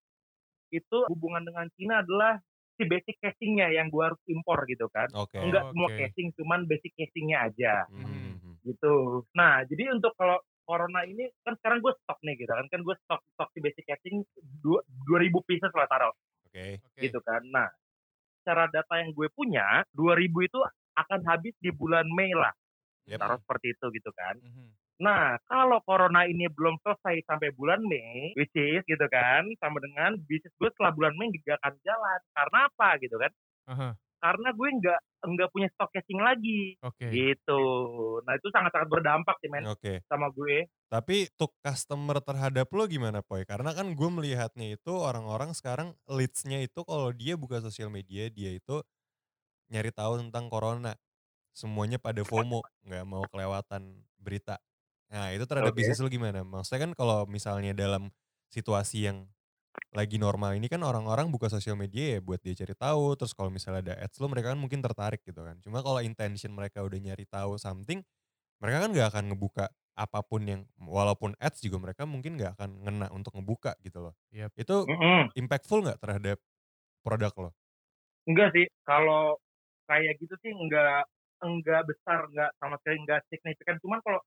[0.74, 2.40] itu hubungan dengan Cina adalah
[2.76, 5.08] si basic casingnya yang gue harus impor gitu kan.
[5.16, 5.40] Oke.
[5.40, 5.98] Enggak semua Oke.
[6.00, 8.56] casing, cuman basic casingnya aja Hmm, hmm.
[8.68, 9.24] gitu.
[9.36, 12.96] Nah, jadi untuk kalau corona ini kan sekarang gue stok nih gitu kan, kan gue
[13.06, 14.26] stok stok si basic casing
[14.66, 16.12] dua dua ribu pieces lah taruh
[16.50, 16.82] Oke.
[16.82, 17.00] Oke.
[17.00, 17.44] gitu kan.
[17.48, 17.70] Nah,
[18.46, 20.60] secara data yang gue punya 2000 itu
[20.98, 22.54] akan habis di bulan Mei lah,
[23.06, 23.22] Yep.
[23.22, 24.36] taruh seperti itu gitu kan.
[24.42, 24.76] Mhm.
[25.02, 30.16] Nah, kalau corona ini belum selesai sampai bulan Mei, which is gitu kan, sama dengan
[30.30, 32.20] bisnis gue setelah bulan Mei gak akan jalan.
[32.36, 33.32] Karena apa gitu kan?
[33.68, 37.20] Aha, Karena gue nggak nggak punya stok casing lagi Oke.
[37.20, 37.62] gitu.
[38.26, 40.04] Nah itu sangat-sangat berdampak sih men Oke.
[40.10, 40.66] sama gue.
[40.90, 43.44] Tapi untuk customer terhadap lo gimana Poy?
[43.44, 48.54] Karena kan gue melihatnya itu orang-orang sekarang leads-nya itu kalau dia buka sosial media dia
[48.54, 48.86] itu
[49.72, 50.94] nyari tahu tentang corona.
[51.56, 54.60] Semuanya pada FOMO, nggak mau kelewatan berita.
[55.12, 55.76] Nah itu terhadap Oke.
[55.76, 56.44] bisnis lo gimana?
[56.44, 58.12] Maksudnya kan kalau misalnya dalam
[58.52, 59.28] situasi yang
[59.96, 63.16] lagi normal ini kan orang-orang buka sosial media ya buat dia cari tahu.
[63.20, 65.58] Terus kalau misalnya ada ads lo mereka kan mungkin tertarik gitu kan.
[65.64, 68.04] Cuma kalau intention mereka udah nyari tahu something,
[68.64, 72.70] mereka kan nggak akan ngebuka apa pun yang walaupun ads juga mereka mungkin nggak akan
[72.88, 74.16] ngena untuk ngebuka gitu loh.
[74.36, 74.52] Yep.
[74.60, 75.30] Itu Mm-mm.
[75.38, 76.38] impactful nggak terhadap
[77.06, 77.52] produk lo?
[78.26, 79.38] Enggak sih, kalau
[79.86, 81.06] kayak gitu sih enggak
[81.42, 83.78] enggak besar, enggak sama sekali enggak signifikan.
[83.82, 84.22] Cuman kalau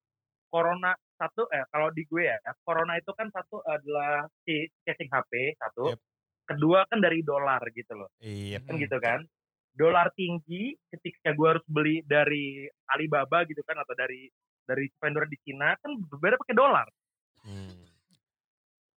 [0.48, 5.58] corona satu eh kalau di gue ya, corona itu kan satu adalah si casing HP
[5.60, 5.92] satu.
[5.92, 6.00] Yep.
[6.48, 8.08] Kedua kan dari dolar gitu loh.
[8.24, 8.64] Iya.
[8.64, 8.82] Kan Hmm.
[8.82, 9.20] gitu kan.
[9.78, 12.66] Dolar tinggi ketika gue harus beli dari
[12.96, 14.26] Alibaba gitu kan atau dari
[14.64, 16.88] dari vendor di Cina kan berbeda pakai dolar.
[17.44, 17.86] Hmm.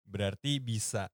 [0.07, 1.07] Berarti bisa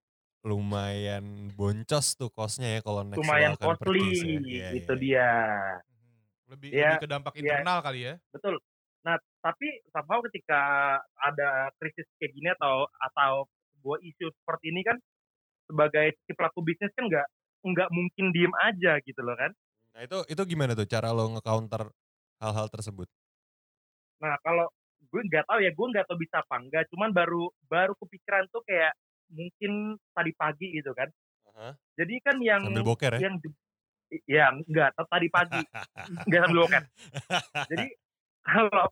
[0.45, 4.39] lumayan boncos tuh kosnya ya kalau next Lumayan costly, ya.
[4.41, 5.01] Iya, itu iya.
[5.01, 5.29] dia.
[5.89, 6.15] Mhm.
[6.47, 7.41] Lebih, Ya, lebih ke dampak ya.
[7.43, 8.13] internal kali ya.
[8.31, 8.55] betul.
[9.03, 10.61] Nah, tapi somehow ketika
[11.15, 13.47] ada krisis kayak gini atau atau
[13.79, 14.97] sebuah isu seperti ini kan
[15.67, 17.27] sebagai si pelaku bisnis kan nggak
[17.67, 19.51] nggak mungkin diem aja gitu loh kan.
[19.95, 21.91] Nah itu itu gimana tuh cara lo nge-counter
[22.39, 23.07] hal-hal tersebut?
[24.21, 24.67] Nah, kalau
[25.07, 28.61] gue nggak tahu ya, gue nggak tahu bisa apa enggak, cuman baru baru kepikiran tuh
[28.65, 28.93] kayak
[29.31, 31.09] mungkin tadi pagi gitu kan.
[31.97, 33.19] Jadi kan yang Sambil boker ya?
[33.25, 33.35] yang
[34.23, 35.61] ya enggak tadi pagi
[36.29, 36.83] nggak sambil boker.
[37.67, 37.87] Jadi
[38.45, 38.85] kalau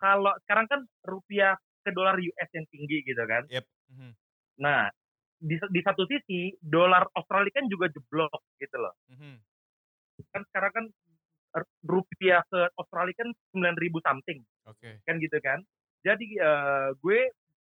[0.00, 3.48] kalau sekarang kan rupiah ke dolar US yang tinggi gitu kan.
[3.90, 4.12] Mhm.
[4.60, 4.92] Nah,
[5.40, 8.94] di, di satu sisi dolar Australia kan juga jeblok gitu loh.
[9.08, 9.40] Mhm.
[10.30, 10.84] Kan sekarang kan
[11.82, 15.00] rupiah ke Australia kan 9000 something Oke.
[15.08, 15.58] kan gitu kan.
[16.04, 17.20] Jadi eh, gue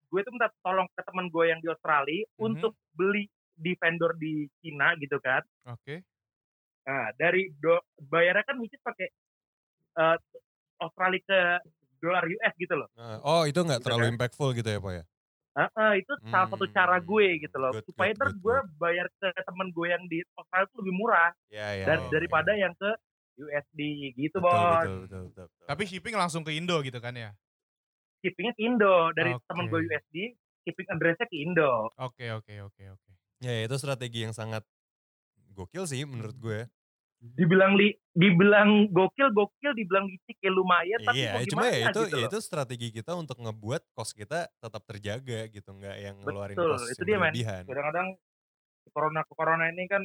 [0.08, 2.48] gue tuh minta tolong ke teman gue yang di Australia Mhm.
[2.48, 5.42] untuk beli di vendor di Cina gitu kan.
[5.64, 6.04] Oke.
[6.88, 9.08] Nah, dari do, bayarnya kan mungkin pakai
[9.98, 10.16] eh,
[10.80, 11.40] Australia ke
[12.02, 12.88] dolar US gitu loh.
[12.98, 14.12] Nah, oh itu nggak Gitu terlalu kan?
[14.14, 15.04] impactful gitu ya Pak ya?
[15.58, 17.72] Ah, ah, itu salah satu cara Hmm, gue gitu loh.
[17.72, 21.30] good, supaya ntar good, gue bayar ke temen gue yang di Australia tuh lebih murah
[21.50, 21.86] Ya ya.
[21.88, 22.14] dan oke.
[22.14, 22.90] daripada yang ke
[23.42, 23.80] USD
[24.18, 24.78] gitu, betul, Bos.
[24.78, 25.66] betul, betul, betul, betul.
[25.66, 27.30] Tapi shipping langsung ke Indo gitu kan ya?
[28.18, 29.46] Shippingnya ke Indo dari Oke.
[29.46, 30.16] temen gue USD,
[30.66, 31.88] shipping addressnya ke Indo.
[31.96, 33.10] Oke, oke, oke, oke.
[33.38, 34.66] ya itu strategi yang sangat
[35.54, 36.60] gokil sih menurut gue.
[37.18, 42.14] Dibilang li, dibilang gokil, gokil, dibilang licik ya lumayan, tapi iya, cuma ya itu gitu
[42.14, 46.78] ya itu strategi kita untuk ngebuat kos kita tetap terjaga gitu, nggak yang ngeluarin Betul,
[46.78, 47.34] kos itu dia, men.
[47.34, 47.62] berlebihan.
[47.66, 48.08] Kadang-kadang
[48.94, 50.02] corona corona ini kan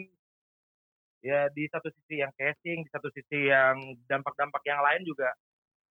[1.21, 5.29] ya di satu sisi yang casing, di satu sisi yang dampak-dampak yang lain juga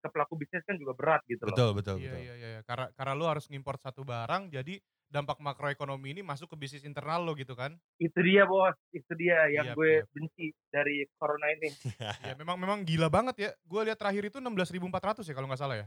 [0.01, 1.53] ke pelaku bisnis kan juga berat gitu loh.
[1.53, 2.21] Betul, betul, Iya, betul.
[2.25, 2.61] iya, iya.
[2.65, 7.21] Karena karena lu harus ngimport satu barang, jadi dampak makroekonomi ini masuk ke bisnis internal
[7.21, 7.75] lo gitu kan?
[7.99, 10.09] Itu dia bos, itu dia yang Yap, gue yap.
[10.15, 11.69] benci dari corona ini.
[12.31, 13.51] ya memang memang gila banget ya.
[13.67, 15.87] Gue lihat terakhir itu 16.400 ya kalau nggak salah ya.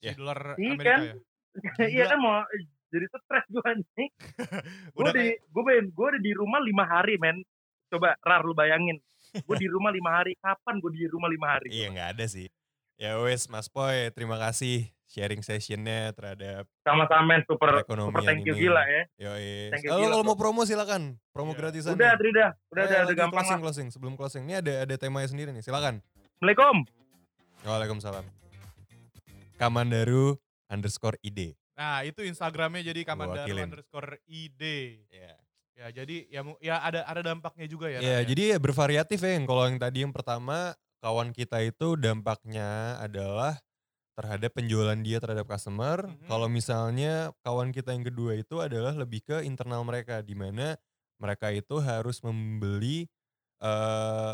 [0.00, 0.12] Si Ya.
[0.16, 1.00] dolar Iya Amerika kan?
[1.04, 1.14] ya.
[1.94, 2.42] Iya kan mau
[2.90, 4.08] jadi stres gue nih.
[4.96, 7.44] gue Udah di gue gue udah di rumah lima hari men.
[7.92, 8.96] Coba rar lu bayangin.
[9.44, 10.34] Gue di rumah lima hari.
[10.40, 11.68] Kapan gue di rumah lima hari?
[11.68, 12.48] Iya nggak ada sih.
[12.94, 18.66] Ya wes Mas Poy, terima kasih sharing sessionnya terhadap Sama-sama super super thank you ini.
[18.66, 19.02] gila ya.
[19.16, 19.30] You,
[19.80, 21.18] Kalau kalau mau promo silakan.
[21.30, 21.58] Promo Iya.
[21.60, 21.94] gratisan.
[21.94, 22.14] Udah.
[22.14, 22.46] Trida.
[22.68, 23.62] Udah, Eh, udah, udah lagi gampang closing, lah.
[23.64, 23.88] closing.
[23.90, 24.42] Sebelum closing.
[24.44, 25.60] Ini ada ada temanya sendiri nih.
[25.60, 25.98] Silakan.
[26.36, 26.76] Assalamualaikum.
[27.64, 28.24] Waalaikumsalam.
[29.54, 31.54] Kamandaru underscore id.
[31.74, 33.64] Nah itu Instagramnya jadi Kamandaru wakilin.
[33.68, 34.62] underscore ID.
[35.10, 35.34] Iya.
[35.74, 37.98] Ya jadi ya ya ada ada dampaknya juga ya.
[37.98, 39.34] Ya, Ran, jadi ya bervariatif ya.
[39.34, 40.70] Yang Kalau yang tadi yang pertama
[41.04, 43.60] kawan kita itu dampaknya adalah
[44.16, 46.08] terhadap penjualan dia terhadap customer.
[46.08, 46.32] Mhm.
[46.32, 50.80] Kalau misalnya kawan kita yang kedua itu adalah lebih ke internal mereka di mana
[51.20, 53.04] mereka itu harus membeli
[53.60, 54.32] eh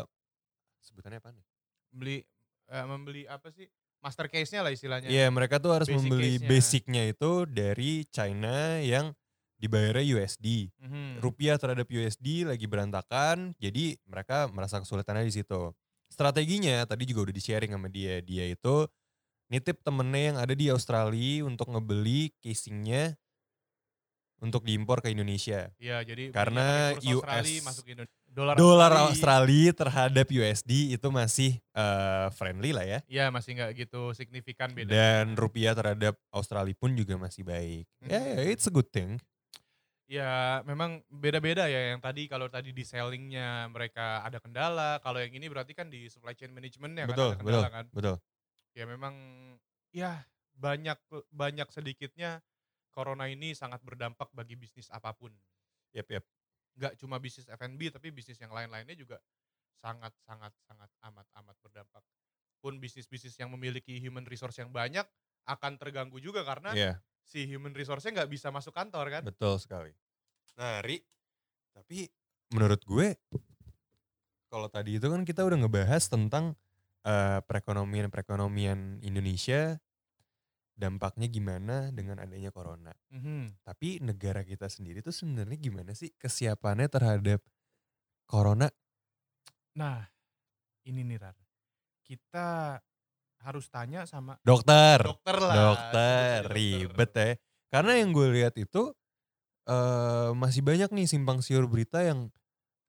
[0.81, 1.45] sebutannya apa nih?
[1.91, 2.23] beli
[2.71, 3.67] eh, membeli apa sih
[3.99, 5.11] master case-nya lah istilahnya.
[5.11, 6.47] Iya, mereka tuh harus Basic membeli case-nya.
[6.49, 9.11] basicnya itu dari China yang
[9.61, 10.71] dibayarnya USD.
[10.81, 11.21] Mhm.
[11.21, 15.75] rupiah terhadap USD lagi berantakan, jadi mereka merasa kesulitannya di situ.
[16.21, 18.21] Strateginya tadi juga udah di-sharing sama dia.
[18.21, 18.85] Dia itu
[19.49, 23.17] nitip temennya yang ada di Australia untuk ngebeli casingnya
[24.37, 25.73] untuk diimpor ke Indonesia.
[25.81, 28.19] Iya jadi Karena US masuk ke Indonesia.
[28.31, 32.99] Dolar, Dolar Australia terhadap USD itu masih eh, friendly lah ya.
[33.09, 34.93] Iya masih nggak gitu signifikan beda.
[34.93, 37.83] Dan rupiah terhadap Australia pun juga masih baik.
[38.05, 38.37] Ya, Hmm.
[38.37, 39.19] yeah, it's a good thing.
[40.11, 45.31] Ya memang beda-beda ya yang tadi kalau tadi di sellingnya mereka ada kendala, kalau yang
[45.31, 47.85] ini berarti kan di supply chain managementnya kan betul, ada betul, kendala kan.
[47.95, 48.15] betul.
[48.75, 49.15] Ya memang
[49.91, 50.99] ya banyak
[51.31, 52.43] banyak sedikitnya
[52.91, 55.31] corona ini sangat berdampak bagi bisnis apa pun.
[55.95, 56.25] Yep, yep.
[56.79, 59.19] Nggak cuma bisnis F&B tapi bisnis yang lain-lainnya juga
[59.79, 62.03] sangat sangat sangat amat amat berdampak.
[62.63, 65.07] Pun bisnis-bisnis yang memiliki human resource yang banyak
[65.47, 67.03] akan terganggu juga karena Iya.
[67.23, 69.23] Si human resource-nya nggak bisa masuk kantor kan.
[69.23, 69.91] Betul sekali.
[70.59, 70.99] Nah, Ri,
[71.71, 72.09] tapi
[72.51, 73.15] menurut gue
[74.51, 76.59] kalau tadi itu kan kita udah ngebahas tentang
[77.07, 79.79] eh, perekonomian-perekonomian Indonesia
[80.75, 82.91] dampaknya gimana dengan adanya corona.
[83.13, 83.61] Mhm.
[83.63, 87.39] Tapi negara kita sendiri tuh sebenarnya gimana sih kesiapannya terhadap
[88.25, 88.67] corona?
[89.77, 90.03] Nah,
[90.89, 91.37] ini nih Rar.
[92.01, 92.75] Kita
[93.41, 95.01] harus tanya sama Dokter.
[95.01, 95.55] dokter lah.
[95.55, 97.29] Dokter, ribet ya.
[97.71, 98.93] Karena yang gue lihat itu
[99.69, 102.33] eh masih banyak nih simpang siur berita yang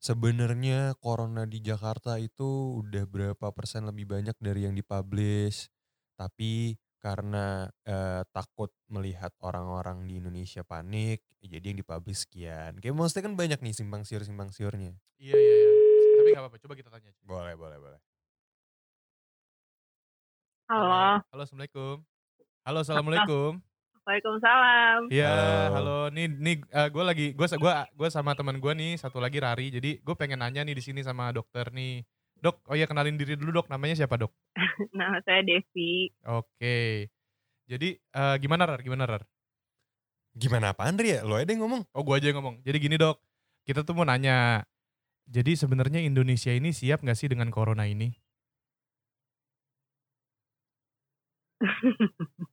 [0.03, 5.71] sebenarnya corona di Jakarta itu udah berapa persen lebih banyak dari yang dipublish.
[6.19, 12.79] Tapi karena eh, takut melihat orang-orang di Indonesia panik, jadi yang dipublish sekian.
[12.79, 14.95] Kayak maksudnya kan banyak nih simpang siur simpang siurnya.
[15.19, 15.71] Iya, iya, iya.
[16.19, 17.11] Tapi gak apa-apa, coba kita tanya.
[17.11, 17.23] aja.
[17.27, 18.01] Boleh, boleh, boleh.
[20.71, 21.97] Halo, Halo, Assalamualaikum.
[22.63, 23.51] Halo, Assalamualaikum.
[24.03, 25.11] Waalaikumsalam.
[25.15, 25.75] Iya, Halo.
[25.79, 25.99] halo.
[26.11, 29.71] Nih, nih gue lagi, gue gua, gua sama teman gue nih, satu lagi Rari.
[29.71, 32.03] Jadi gue pengen nanya nih di sini sama dokter nih.
[32.43, 33.71] Dok, oh iya kenalin diri dulu dok.
[33.71, 34.35] Namanya siapa dok?
[34.99, 36.11] Nama saya Devi.
[36.27, 37.07] Oke.
[37.71, 38.83] Jadi eh, gimana Rar?
[38.83, 39.23] Gimana Rar?
[40.35, 41.21] Gimana apaan Ri ya?
[41.23, 41.87] Lo aja yang ngomong.
[41.95, 42.59] Oh gue aja yang ngomong.
[42.67, 43.23] Jadi gini dok,
[43.63, 44.67] kita tuh mau nanya.
[45.31, 48.22] Jadi sebenarnya Indonesia ini siap nggak sih dengan corona ini?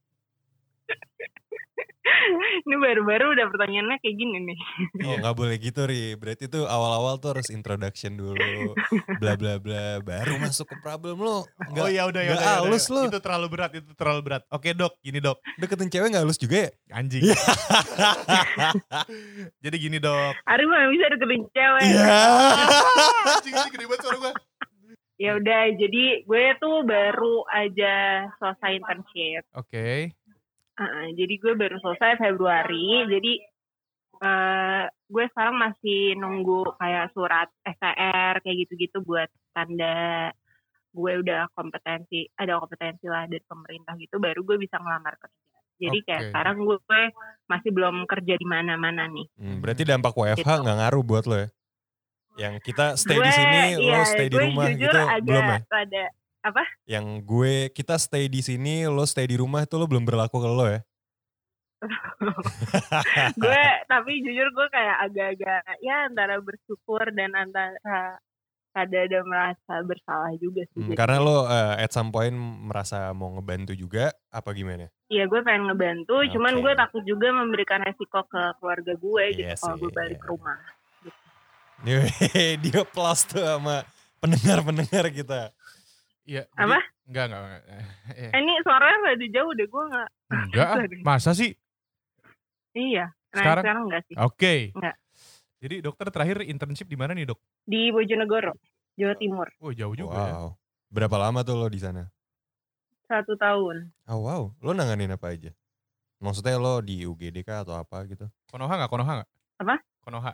[2.65, 4.59] Ini baru-baru udah pertanyaannya kayak gini nih.
[5.05, 6.17] Oh nggak boleh gitu Ri.
[6.17, 8.73] Berarti tuh awal-awal tuh harus introduction dulu.
[9.21, 10.01] bla bla bla.
[10.03, 11.45] Baru masuk ke problem lo.
[11.71, 13.01] Nggak, oh ya udah ya nggak udah, ya udah, halus lu.
[13.07, 14.43] Itu terlalu berat, itu terlalu berat.
[14.51, 15.37] Oke dok, gini dok.
[15.61, 16.69] Deketin cewek gak halus juga ya?
[16.97, 17.23] Anjing.
[19.63, 20.33] Jadi gini dok.
[20.49, 21.81] Ari mah bisa deketin cewek.
[21.83, 22.19] Iya.
[23.37, 24.33] Anjing ini gede banget suara gue.
[25.19, 29.43] Ya udah, jadi gue tuh baru aja selesai internship.
[29.51, 30.15] Oke.
[30.79, 33.03] Uh, jadi gue baru selesai Februari.
[33.03, 33.33] Jadi
[34.19, 40.31] eh gue sekarang masih nunggu kayak surat STR kayak gitu-gitu buat tanda
[40.89, 45.47] gue udah kompetensi, ada kompetensi lah dari pemerintah gitu, baru gue bisa ngelamar kerja.
[45.79, 46.29] Jadi kayak Oke.
[46.33, 46.77] sekarang gue
[47.47, 49.27] masih belum kerja di mana-mana nih.
[49.39, 50.63] Hmm, berarti dampak WFH Gitu.
[50.65, 51.47] nggak ngaruh buat lo ya?
[52.39, 55.59] Yang kita stay di Gue- sini, lo iya, stay di rumah gitu agak belum ya?
[55.67, 56.05] Rada,
[56.87, 60.47] Yang gue kita stay di sini, lo stay di rumah itu lo belum berlaku ke
[60.47, 60.79] lo ya?
[63.39, 68.19] gue tapi jujur gue kayak agak-agak ya antara bersyukur dan antara
[68.75, 70.83] ada ada merasa bersalah juga sih.
[70.83, 74.87] Hmm, karena lo eh, at some point merasa mau ngebantu juga, apa gimana?
[75.09, 76.63] Iya gue pengen ngebantu, cuman Oke.
[76.63, 80.59] gue takut juga memberikan resiko ke keluarga gue gitu Iya kalau gue balik ke rumah.
[81.83, 83.83] Dia- plus tuh sama
[84.19, 85.51] pendengar-pendengar kita.
[86.23, 86.43] Iya.
[86.45, 86.79] jadi- Apa?
[87.09, 87.41] Enggak, enggak.
[87.41, 87.61] enggak.
[88.13, 90.09] Eh, Eh, ini suaranya rada jauh deh gue nggak.
[90.29, 90.85] Enggak, ah.
[91.01, 91.51] Masa sih?
[92.71, 93.09] Iya.
[93.29, 93.63] Nah Sekarang?
[93.63, 94.15] sekarang, enggak sih.
[94.17, 94.53] Oke.
[94.73, 94.95] Enggak.
[95.59, 97.39] Jadi dokter terakhir internship di mana nih dok?
[97.63, 98.55] Di Bojonegoro,
[98.95, 99.47] Jawa Timur.
[99.59, 100.33] Oh jauh juga ya.
[100.37, 100.49] Wow.
[100.87, 102.07] Berapa lama tuh lo di sana?
[103.05, 103.89] satu tahun.
[104.05, 105.49] Oh wow, lo nanganin apa aja?
[106.21, 108.29] Maksudnya lo di UGD kah atau apa gitu?
[108.45, 108.85] Konoha nggak?
[108.87, 109.29] Konoha nggak?
[109.59, 109.75] Apa?
[109.99, 110.31] Konoha.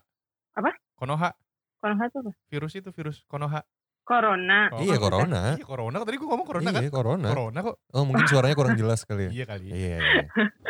[1.05, 1.29] Konoha.
[1.77, 2.31] Konoha tuh apa?
[2.49, 3.61] Virus itu virus Konoha.
[4.01, 4.73] Corona.
[4.73, 5.41] Oh, iya corona.
[5.61, 6.01] Iya corona.
[6.01, 6.81] Tadi gue ngomong corona kan?
[6.81, 7.29] iya corona.
[7.29, 7.77] Corona kok.
[7.93, 9.31] Oh mungkin suaranya kurang jelas kali ya.
[9.37, 9.65] Iya kali.
[9.69, 10.25] Iya iya.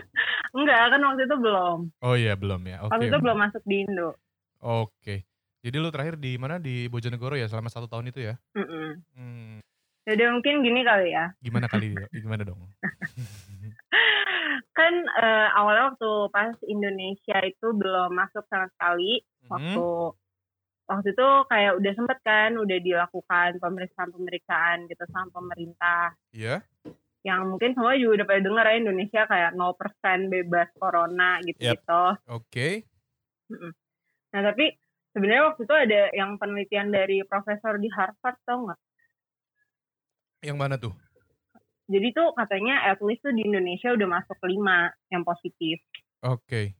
[0.55, 1.79] Enggak, kan waktu itu belum.
[2.03, 2.83] Oh iya belum ya.
[2.83, 2.91] Oke.
[2.91, 4.09] Waktu itu belum masuk di Indo.
[4.59, 5.15] Oke.
[5.63, 8.35] Jadi lu terakhir di mana di Bojonegoro ya selama satu tahun itu ya?
[8.53, 8.87] Mm-mm.
[9.17, 9.57] Hmm,
[10.03, 11.31] Jadi mungkin gini kali ya.
[11.41, 11.95] gimana kali?
[12.11, 12.59] gimana dong?
[14.77, 19.23] Kan eh, awalnya waktu pas Indonesia itu belum masuk sama sekali.
[19.47, 19.49] Mhm.
[19.49, 19.85] Waktu
[20.85, 26.13] waktu itu kayak udah sempet kan, udah dilakukan pemeriksaan-pemeriksaan gitu sama pemerintah.
[26.29, 26.61] Iya.
[27.25, 32.05] Yang mungkin semua juga udah pada denger ya Indonesia kayak 0% bebas corona gitu-gitu.
[32.29, 32.85] Oke.
[34.29, 34.77] Nah tapi
[35.09, 38.81] sebenarnya waktu itu ada yang penelitian dari profesor di Harvard tau nggak?
[40.45, 40.93] Yang mana tuh?
[41.89, 45.81] Jadi tuh katanya at least tuh di Indonesia udah masuk lima yang positif.
[46.21, 46.77] Oke.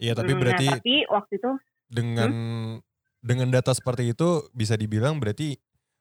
[0.00, 1.52] Iya tapi Hmm, berarti Nah, tapi waktu itu
[1.88, 2.30] dengan
[3.20, 5.56] dengan data seperti itu bisa dibilang berarti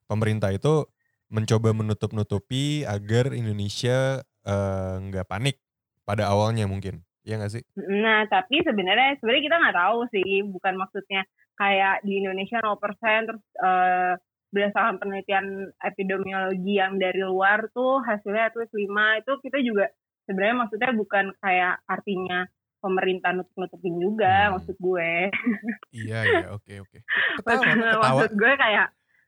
[0.07, 0.87] pemerintah itu
[1.29, 5.61] mencoba menutup-nutupi agar Indonesia eh, nggak panik
[6.07, 7.05] pada awalnya mungkin.
[7.21, 7.63] Iya nggak sih?
[7.77, 11.21] Nah, tapi sebenarnya sebenarnya kita nggak tahu sih, bukan maksudnya
[11.59, 14.13] kayak di Indonesia 0% terus eh,
[14.49, 19.85] berdasarkan penelitian epidemiologi yang dari luar tuh hasilnya itu 5 itu kita juga
[20.25, 24.51] sebenarnya maksudnya bukan kayak artinya pemerintah nutup-nutupin juga Hmm.
[24.55, 25.11] maksud gue.
[25.99, 26.47] Iya iya.
[26.51, 26.97] Oke oke.
[27.37, 27.63] Ketawa.
[27.63, 28.01] Ketawa.
[28.01, 28.87] maksud gue kayak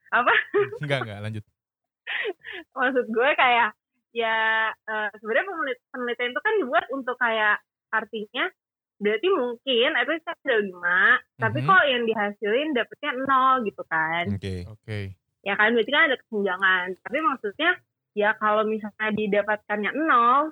[0.09, 0.33] apa?
[0.79, 1.19] Enggak enggak.
[1.21, 1.43] Lanjut.
[2.73, 3.69] maksud gue kayak
[4.11, 4.37] ya
[4.73, 8.45] eh, sebenarnya penelit- penelitian itu kan dibuat untuk kayak artinya
[8.97, 11.01] berarti mungkin itu kan ada lima
[11.35, 11.67] tapi Mhm.
[11.67, 14.55] kok yang dihasilin dapetnya nol gitu kan Oke.
[14.67, 14.99] Oke.
[15.41, 17.71] ya kan berarti kan ada kesenjangan tapi maksudnya
[18.11, 20.51] ya kalau misalnya didapatkannya nol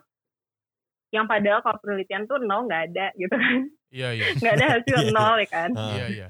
[1.10, 4.26] yang padahal kalau penelitian tuh nol nggak ada gitu kan Iya iya.
[4.38, 5.12] nggak ada hasil Iya.
[5.12, 6.28] nol ya kan Iya iya.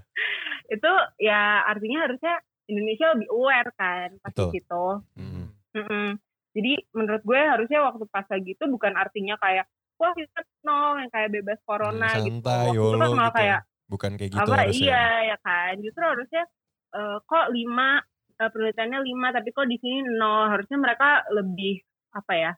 [0.68, 2.34] itu ya artinya harusnya
[2.66, 4.50] Indonesia lebih aware kan pas Betul.
[4.52, 5.46] situ mm.
[5.72, 6.08] Mm-mm.
[6.50, 11.10] Jadi menurut gue harusnya waktu pas lagi itu bukan artinya kayak wah kita nol yang
[11.10, 12.42] kayak bebas corona Hmm, gitu.
[12.42, 13.38] santai, Waktu itu kan malah gitu.
[13.38, 14.82] kayak Bukan kayak gitu apa harusnya.
[14.82, 15.74] iya ya kan.
[15.78, 16.44] Justru harusnya
[16.90, 17.90] eh, kok lima
[18.34, 20.44] eh, penelitiannya lima tapi kok di sini nol.
[20.48, 21.76] Harusnya mereka lebih
[22.10, 22.52] apa ya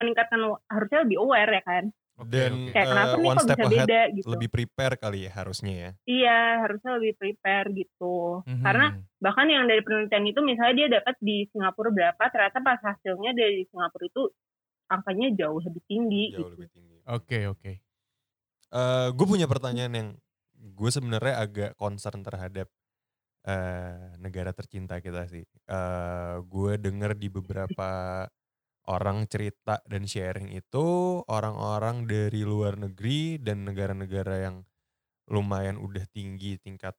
[0.00, 1.84] meningkatkan harusnya lebih aware ya kan.
[2.16, 2.72] Dan.
[2.72, 4.26] Kayak kenapa nih one kok step bisa ahead, beda gitu.
[4.32, 5.90] lebih prepare kali ya harusnya ya.
[6.08, 8.16] Iya harusnya lebih prepare gitu.
[8.48, 8.64] Mhm.
[8.64, 8.86] Karena
[9.20, 13.68] bahkan yang dari penelitian itu misalnya dia dapat di Singapura berapa ternyata pas hasilnya dari
[13.68, 14.22] Singapura itu
[14.88, 16.52] angkanya jauh lebih tinggi Jauh gitu.
[16.56, 16.96] lebih tinggi.
[17.04, 17.72] Oke oke.
[18.72, 20.08] Eh, gue punya pertanyaan yang
[20.56, 22.72] gue sebenarnya agak concern terhadap
[23.46, 25.44] eh, negara tercinta kita sih.
[25.44, 28.24] Eh, gue denger di beberapa
[28.86, 34.56] orang cerita dan sharing itu orang-orang dari luar negeri dan negara-negara yang
[35.26, 36.94] lumayan udah tinggi tingkat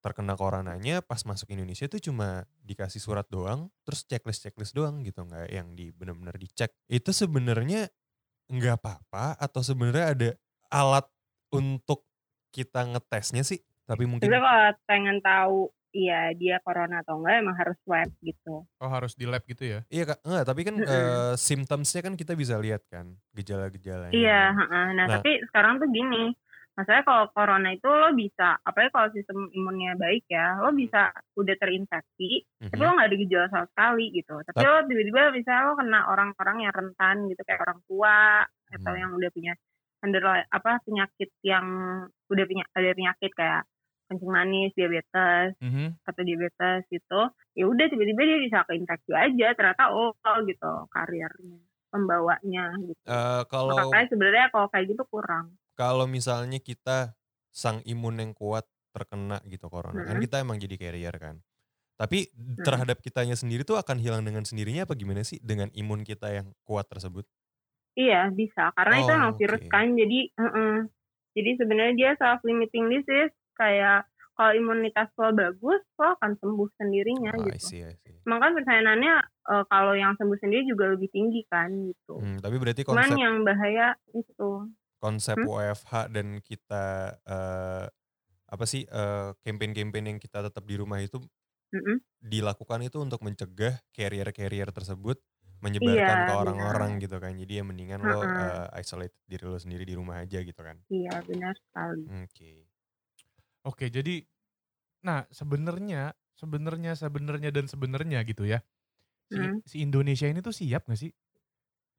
[0.00, 5.24] terkena coronanya pas masuk Indonesia itu cuma dikasih surat doang terus checklist checklist doang gitu
[5.28, 6.72] nggak yang di benar-benar dicek.
[6.88, 7.88] Itu sebenarnya
[8.48, 10.30] nggak apa-apa atau sebenarnya ada
[10.72, 11.06] alat
[11.52, 12.08] untuk
[12.50, 13.60] kita ngetesnya sih?
[13.84, 18.62] Tapi mungkin kalau pengen tahu iya dia corona atau enggak emang harus swab gitu.
[18.76, 19.80] Oh harus di lab gitu ya?
[19.88, 24.86] iya kak enggak tapi kan eh, symptomsnya kan kita bisa lihat kan gejala-gejalanya Iya, heeh.
[24.92, 25.16] nah, Nah.
[25.16, 26.30] tapi sekarang tuh gini,
[26.72, 31.56] masalahnya kalau corona itu lo bisa, apalagi kalau sistem imunnya baik ya, lo bisa udah
[31.56, 32.70] terinfeksi, Mhm.
[32.70, 34.34] tapi lo nggak ada gejala sama sekali gitu.
[34.40, 38.16] Tapi Tap- lo tiba-tiba misalnya lo kena orang-orang yang rentan gitu, kayak orang tua
[38.70, 39.00] atau Hmm.
[39.00, 39.52] yang udah punya
[40.00, 41.66] underlying apa penyakit yang
[42.26, 43.62] udah punya ada penyakit kayak
[44.10, 46.00] kencing manis, diabetes Mhm.
[46.08, 47.20] atau diabetes gitu,
[47.54, 50.12] ya udah tiba-tiba dia bisa keinfeksi aja, ternyata oh
[50.50, 51.60] gitu karirnya,
[51.94, 53.10] pembawanya gitu.
[53.14, 55.56] Eh, kalau Makanya sebenarnya kalau kayak gitu kurang.
[55.78, 57.16] kalau misalnya kita
[57.50, 60.22] sang imun yang kuat terkena gitu corona kan Mm-mm.
[60.22, 61.42] kita emang jadi carrier kan
[61.98, 62.30] tapi
[62.64, 66.48] terhadap kitanya sendiri tuh akan hilang dengan sendirinya apa gimana sih dengan imun kita yang
[66.66, 67.26] kuat tersebut
[67.98, 69.72] Iya bisa, karena itu Oh, emang virus oke.
[69.72, 70.74] kan, jadi heeh.
[71.36, 77.32] jadi sebenarnya dia self limiting disease kayak kalau imunitas lo bagus, lo akan sembuh sendirinya
[77.36, 77.66] oh, I gitu.
[77.68, 78.16] see, I see.
[78.24, 79.14] Makanya persaingannya
[79.52, 82.16] eh, kalau yang sembuh sendiri juga lebih tinggi kan gitu.
[82.20, 83.86] Hmm, tapi berarti Cuman konsep yang bahaya
[84.16, 84.50] itu.
[85.00, 85.48] konsep Hmm?
[85.48, 86.84] WFH dan kita
[87.24, 87.84] eh,
[88.50, 91.20] apa sih eh, campaign-campaign yang kita tetap di rumah itu
[91.72, 92.00] Mm-mm.
[92.20, 95.18] dilakukan itu untuk mencegah carrier-carrier tersebut
[95.64, 98.30] menyebarkan Iya, ke orang-orang gitu kan jadi ya mendingan lo Heeh.
[98.32, 102.04] eh, isolate diri lo sendiri di rumah aja gitu kan Iya benar sekali.
[102.08, 102.52] oke
[103.64, 104.24] Oke, jadi
[105.04, 108.60] nah sebenarnya sebenarnya sebenarnya dan sebenarnya gitu ya.
[109.30, 109.60] Si, Hmm.
[109.66, 111.12] si Indonesia ini tuh siap gak sih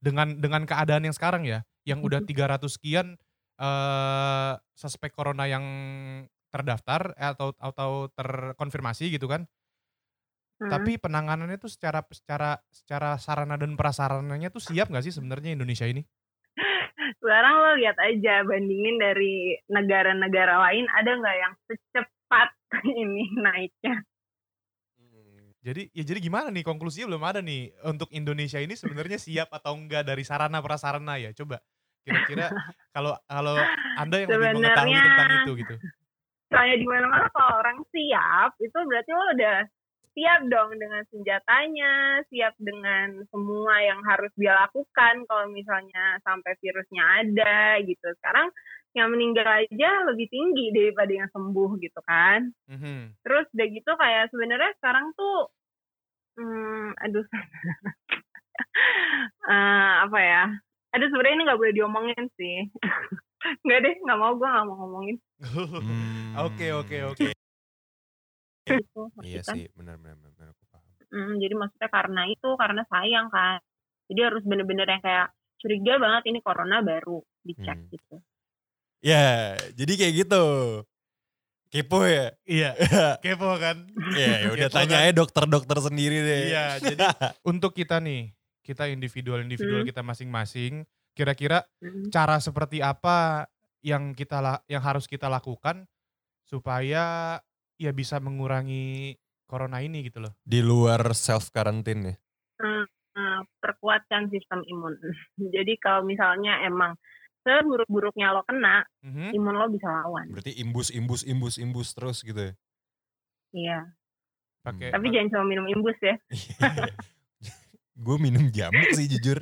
[0.01, 2.27] dengan dengan keadaan yang sekarang ya, yang udah Mhm.
[2.27, 3.17] 300 sekian
[3.61, 5.65] eh suspek corona yang
[6.53, 9.47] terdaftar eh, atau atau terkonfirmasi gitu kan.
[10.59, 10.71] Hmm.
[10.71, 15.83] Tapi penanganannya tuh secara secara secara sarana dan prasarananya tuh siap nggak sih sebenarnya Indonesia
[15.83, 16.05] ini?
[17.21, 22.49] Sekarang lo lihat aja bandingin dari negara-negara lain ada nggak yang secepat
[23.01, 24.01] ini naiknya
[25.61, 29.77] Jadi ya jadi gimana nih konklusinya belum ada nih untuk Indonesia ini sebenarnya siap atau
[29.77, 31.61] enggak dari sarana prasarana ya coba
[32.01, 32.49] kira-kira
[32.89, 33.53] kalau kalau
[33.93, 35.75] anda yang lebih mengetahui Sebenarnya- tentang itu gitu.
[36.49, 39.57] soalnya di mana-mana kalau orang siap itu berarti lo udah
[40.11, 47.03] siap dong dengan senjatanya siap dengan semua yang harus dia lakukan kalau misalnya sampai virusnya
[47.23, 48.07] ada gitu.
[48.19, 48.51] Sekarang
[48.91, 52.51] yang meninggal aja lebih tinggi daripada yang sembuh gitu kan.
[52.67, 53.15] Mhm.
[53.21, 55.47] terus udah gitu kayak sebenarnya sekarang tuh
[56.39, 57.25] hmm, aduh.
[59.41, 60.43] Eh, apa ya?
[60.93, 62.69] Aduh sebenarnya ini nggak boleh diomongin sih.
[63.65, 65.17] Nggak deh nggak mau gue nggak mau ngomongin.
[65.81, 67.33] Hmm, Oke oke oke.
[68.67, 69.57] Gitu Iya kan.
[69.57, 70.93] sih, benar benar benar aku paham.
[71.11, 73.59] Hmm, jadi maksudnya karena itu karena sayang kan
[74.09, 75.27] jadi harus bener-bener yang kayak
[75.61, 77.91] curiga banget ini corona baru dicek Hmm.
[77.91, 78.15] gitu
[79.01, 80.43] Ya, jadi kayak gitu.
[81.71, 82.35] Kepo ya?
[82.45, 82.75] Iya,
[83.23, 83.87] kepo kan?
[84.11, 85.05] Ya, ya udah Kepo tanya kan?
[85.07, 86.45] aja dokter-dokter sendiri deh.
[86.51, 87.03] Iya, jadi
[87.51, 88.31] untuk kita nih,
[88.65, 89.87] kita individual-individual Hmm.
[89.87, 90.83] kita masing-masing,
[91.15, 92.11] kira-kira Hmm.
[92.11, 93.47] cara seperti apa
[93.81, 95.87] yang kita yang harus kita lakukan
[96.45, 97.37] supaya
[97.81, 99.17] ya bisa mengurangi
[99.49, 100.37] corona ini gitu loh.
[100.45, 102.15] Di luar self quarantine ya.
[102.61, 102.85] Hmm,
[103.17, 104.93] eh, perkuatkan sistem imun
[105.55, 106.93] jadi kalau misalnya emang
[107.41, 109.33] seburuk-buruknya lo kena Mhm.
[109.33, 112.53] imun lo bisa lawan Berarti imbus imbus imbus imbus terus gitu ya.
[113.51, 113.79] iya
[114.61, 116.13] Pakai tapi jangan cuma minum imbus ya
[117.97, 119.41] Gue minum jamu sih jujur.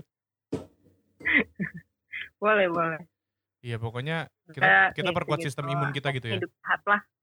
[2.40, 3.04] boleh boleh
[3.60, 6.40] Iya, pokoknya kita kita perkuat sistem imun kita gitu ya.
[6.40, 7.19] hidup sehat lah Hmm.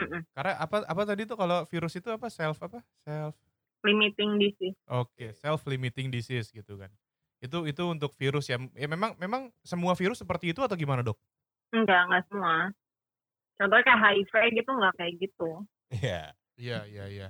[0.00, 0.20] Mm-mm.
[0.32, 2.80] Karena apa apa tadi tuh kalau virus itu apa self apa?
[3.04, 3.36] Self
[3.84, 6.88] limiting disease Oke, self limiting disease gitu kan.
[7.40, 8.56] Itu itu untuk virus ya.
[8.76, 11.16] Ya memang memang semua virus seperti itu atau gimana, Dok?
[11.70, 12.74] enggak enggak semua
[13.54, 15.50] contohnya kayak HIV gitu nggak kayak gitu
[15.94, 16.22] Iya.
[16.60, 17.28] Iya, iya, iya.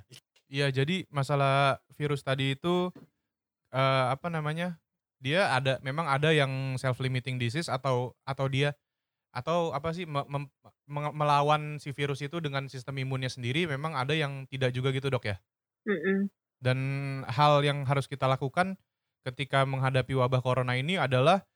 [0.50, 2.90] Iya, jadi masalah virus tadi itu
[3.70, 4.74] eh apa namanya?
[5.22, 8.74] Dia ada memang ada yang self limiting disease atau atau dia
[9.30, 13.94] atau apa sih me- mem- meng- melawan si virus itu dengan sistem imunnya sendiri memang
[13.94, 15.36] ada yang tidak juga gitu, Dok ya.
[15.86, 16.28] Mm-mm.
[16.60, 16.78] Dan
[17.30, 18.76] hal yang harus kita lakukan
[19.24, 21.46] ketika menghadapi wabah corona ini adalah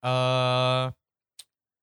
[0.00, 0.94] eh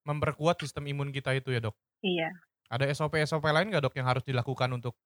[0.05, 1.75] memperkuat sistem imun kita itu ya, Dok.
[2.05, 2.29] iya
[2.69, 4.97] Ada SOP-SOP lain nggak dok yang harus dilakukan untuk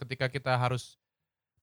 [0.00, 1.00] ketika kita harus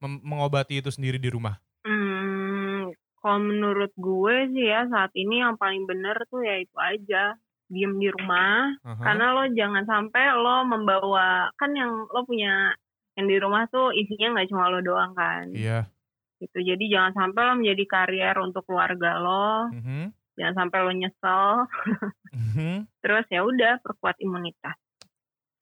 [0.01, 1.61] mengobati itu sendiri di rumah?
[1.85, 2.89] Hmm,
[3.21, 7.37] kalau menurut gue sih ya saat ini yang paling bener tuh ya itu aja
[7.71, 8.99] diem di rumah Aha.
[9.01, 12.75] karena lo jangan sampai lo membawa kan yang lo punya
[13.15, 15.87] yang di rumah tuh isinya nggak cuma lo doang kan Iya.
[16.37, 20.11] gitu jadi jangan sampai lo menjadi karier untuk keluarga lo Mhm.
[20.35, 21.47] jangan sampai lo nyesel
[22.35, 22.91] Mhm.
[22.99, 24.75] terus ya udah perkuat imunitas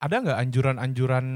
[0.00, 1.26] Ada nggak anjuran-anjuran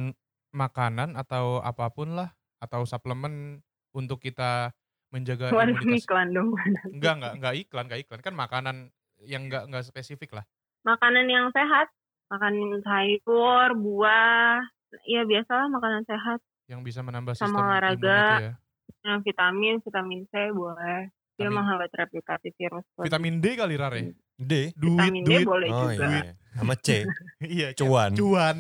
[0.51, 3.61] makanan atau apa pun lah atau suplemen
[3.93, 4.73] untuk kita
[5.13, 6.09] menjaga Waduh imunitas?
[6.09, 6.51] iklan dong
[6.91, 8.21] Enggak, enggak, enggak iklan, enggak iklan.
[8.23, 8.77] Kan makanan
[9.23, 10.45] yang enggak enggak spesifik lah.
[10.85, 11.89] Makanan yang sehat
[12.29, 14.61] makan sayur buah
[15.05, 18.17] ya biasalah makanan sehat Yang bisa menambah Sama sistem imun olahraga.
[18.17, 18.53] itu ya.
[19.03, 24.15] yang vitamin vitamin C boleh dia Vitamin- menghambat replikasi virus Vitamin D kali Rare.
[24.35, 24.75] D.
[24.75, 25.47] Duit, vitamin D duit.
[25.47, 26.33] boleh Oh juga iya.
[26.55, 26.89] Sama C.
[27.43, 28.11] iya, Cuan.
[28.15, 28.59] cuan.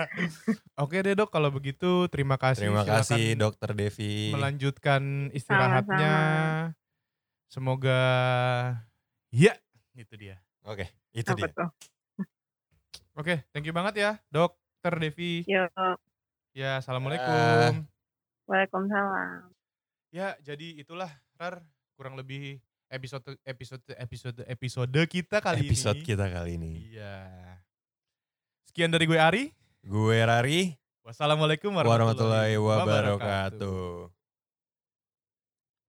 [0.82, 2.66] Oke deh dok, kalau begitu terima kasih.
[2.66, 4.30] Terima Silakan kasih Dokter Devi.
[4.30, 6.14] Melanjutkan istirahatnya.
[7.48, 8.00] Semoga
[9.30, 9.54] ya,
[9.94, 10.38] itu dia.
[10.62, 11.54] Oke, itu apa dia.
[11.54, 11.70] tuh
[13.14, 15.42] Oke, thank you banget ya, Dokter Devi.
[15.42, 15.66] ya
[16.54, 17.82] Ya, assalamualaikum.
[18.46, 19.50] waalaikumsalam
[20.08, 21.60] Ya, jadi itulah Rar
[21.94, 26.06] kurang lebih episode episode episode episode kita kali Episode ini.
[26.06, 26.72] kita kali ini.
[26.88, 27.16] Iya.
[28.64, 29.44] Sekian dari gue Ari.
[29.82, 30.72] Gue Rari.
[31.04, 34.17] Wassalamualaikum Warahmatullahi wabarakatuh.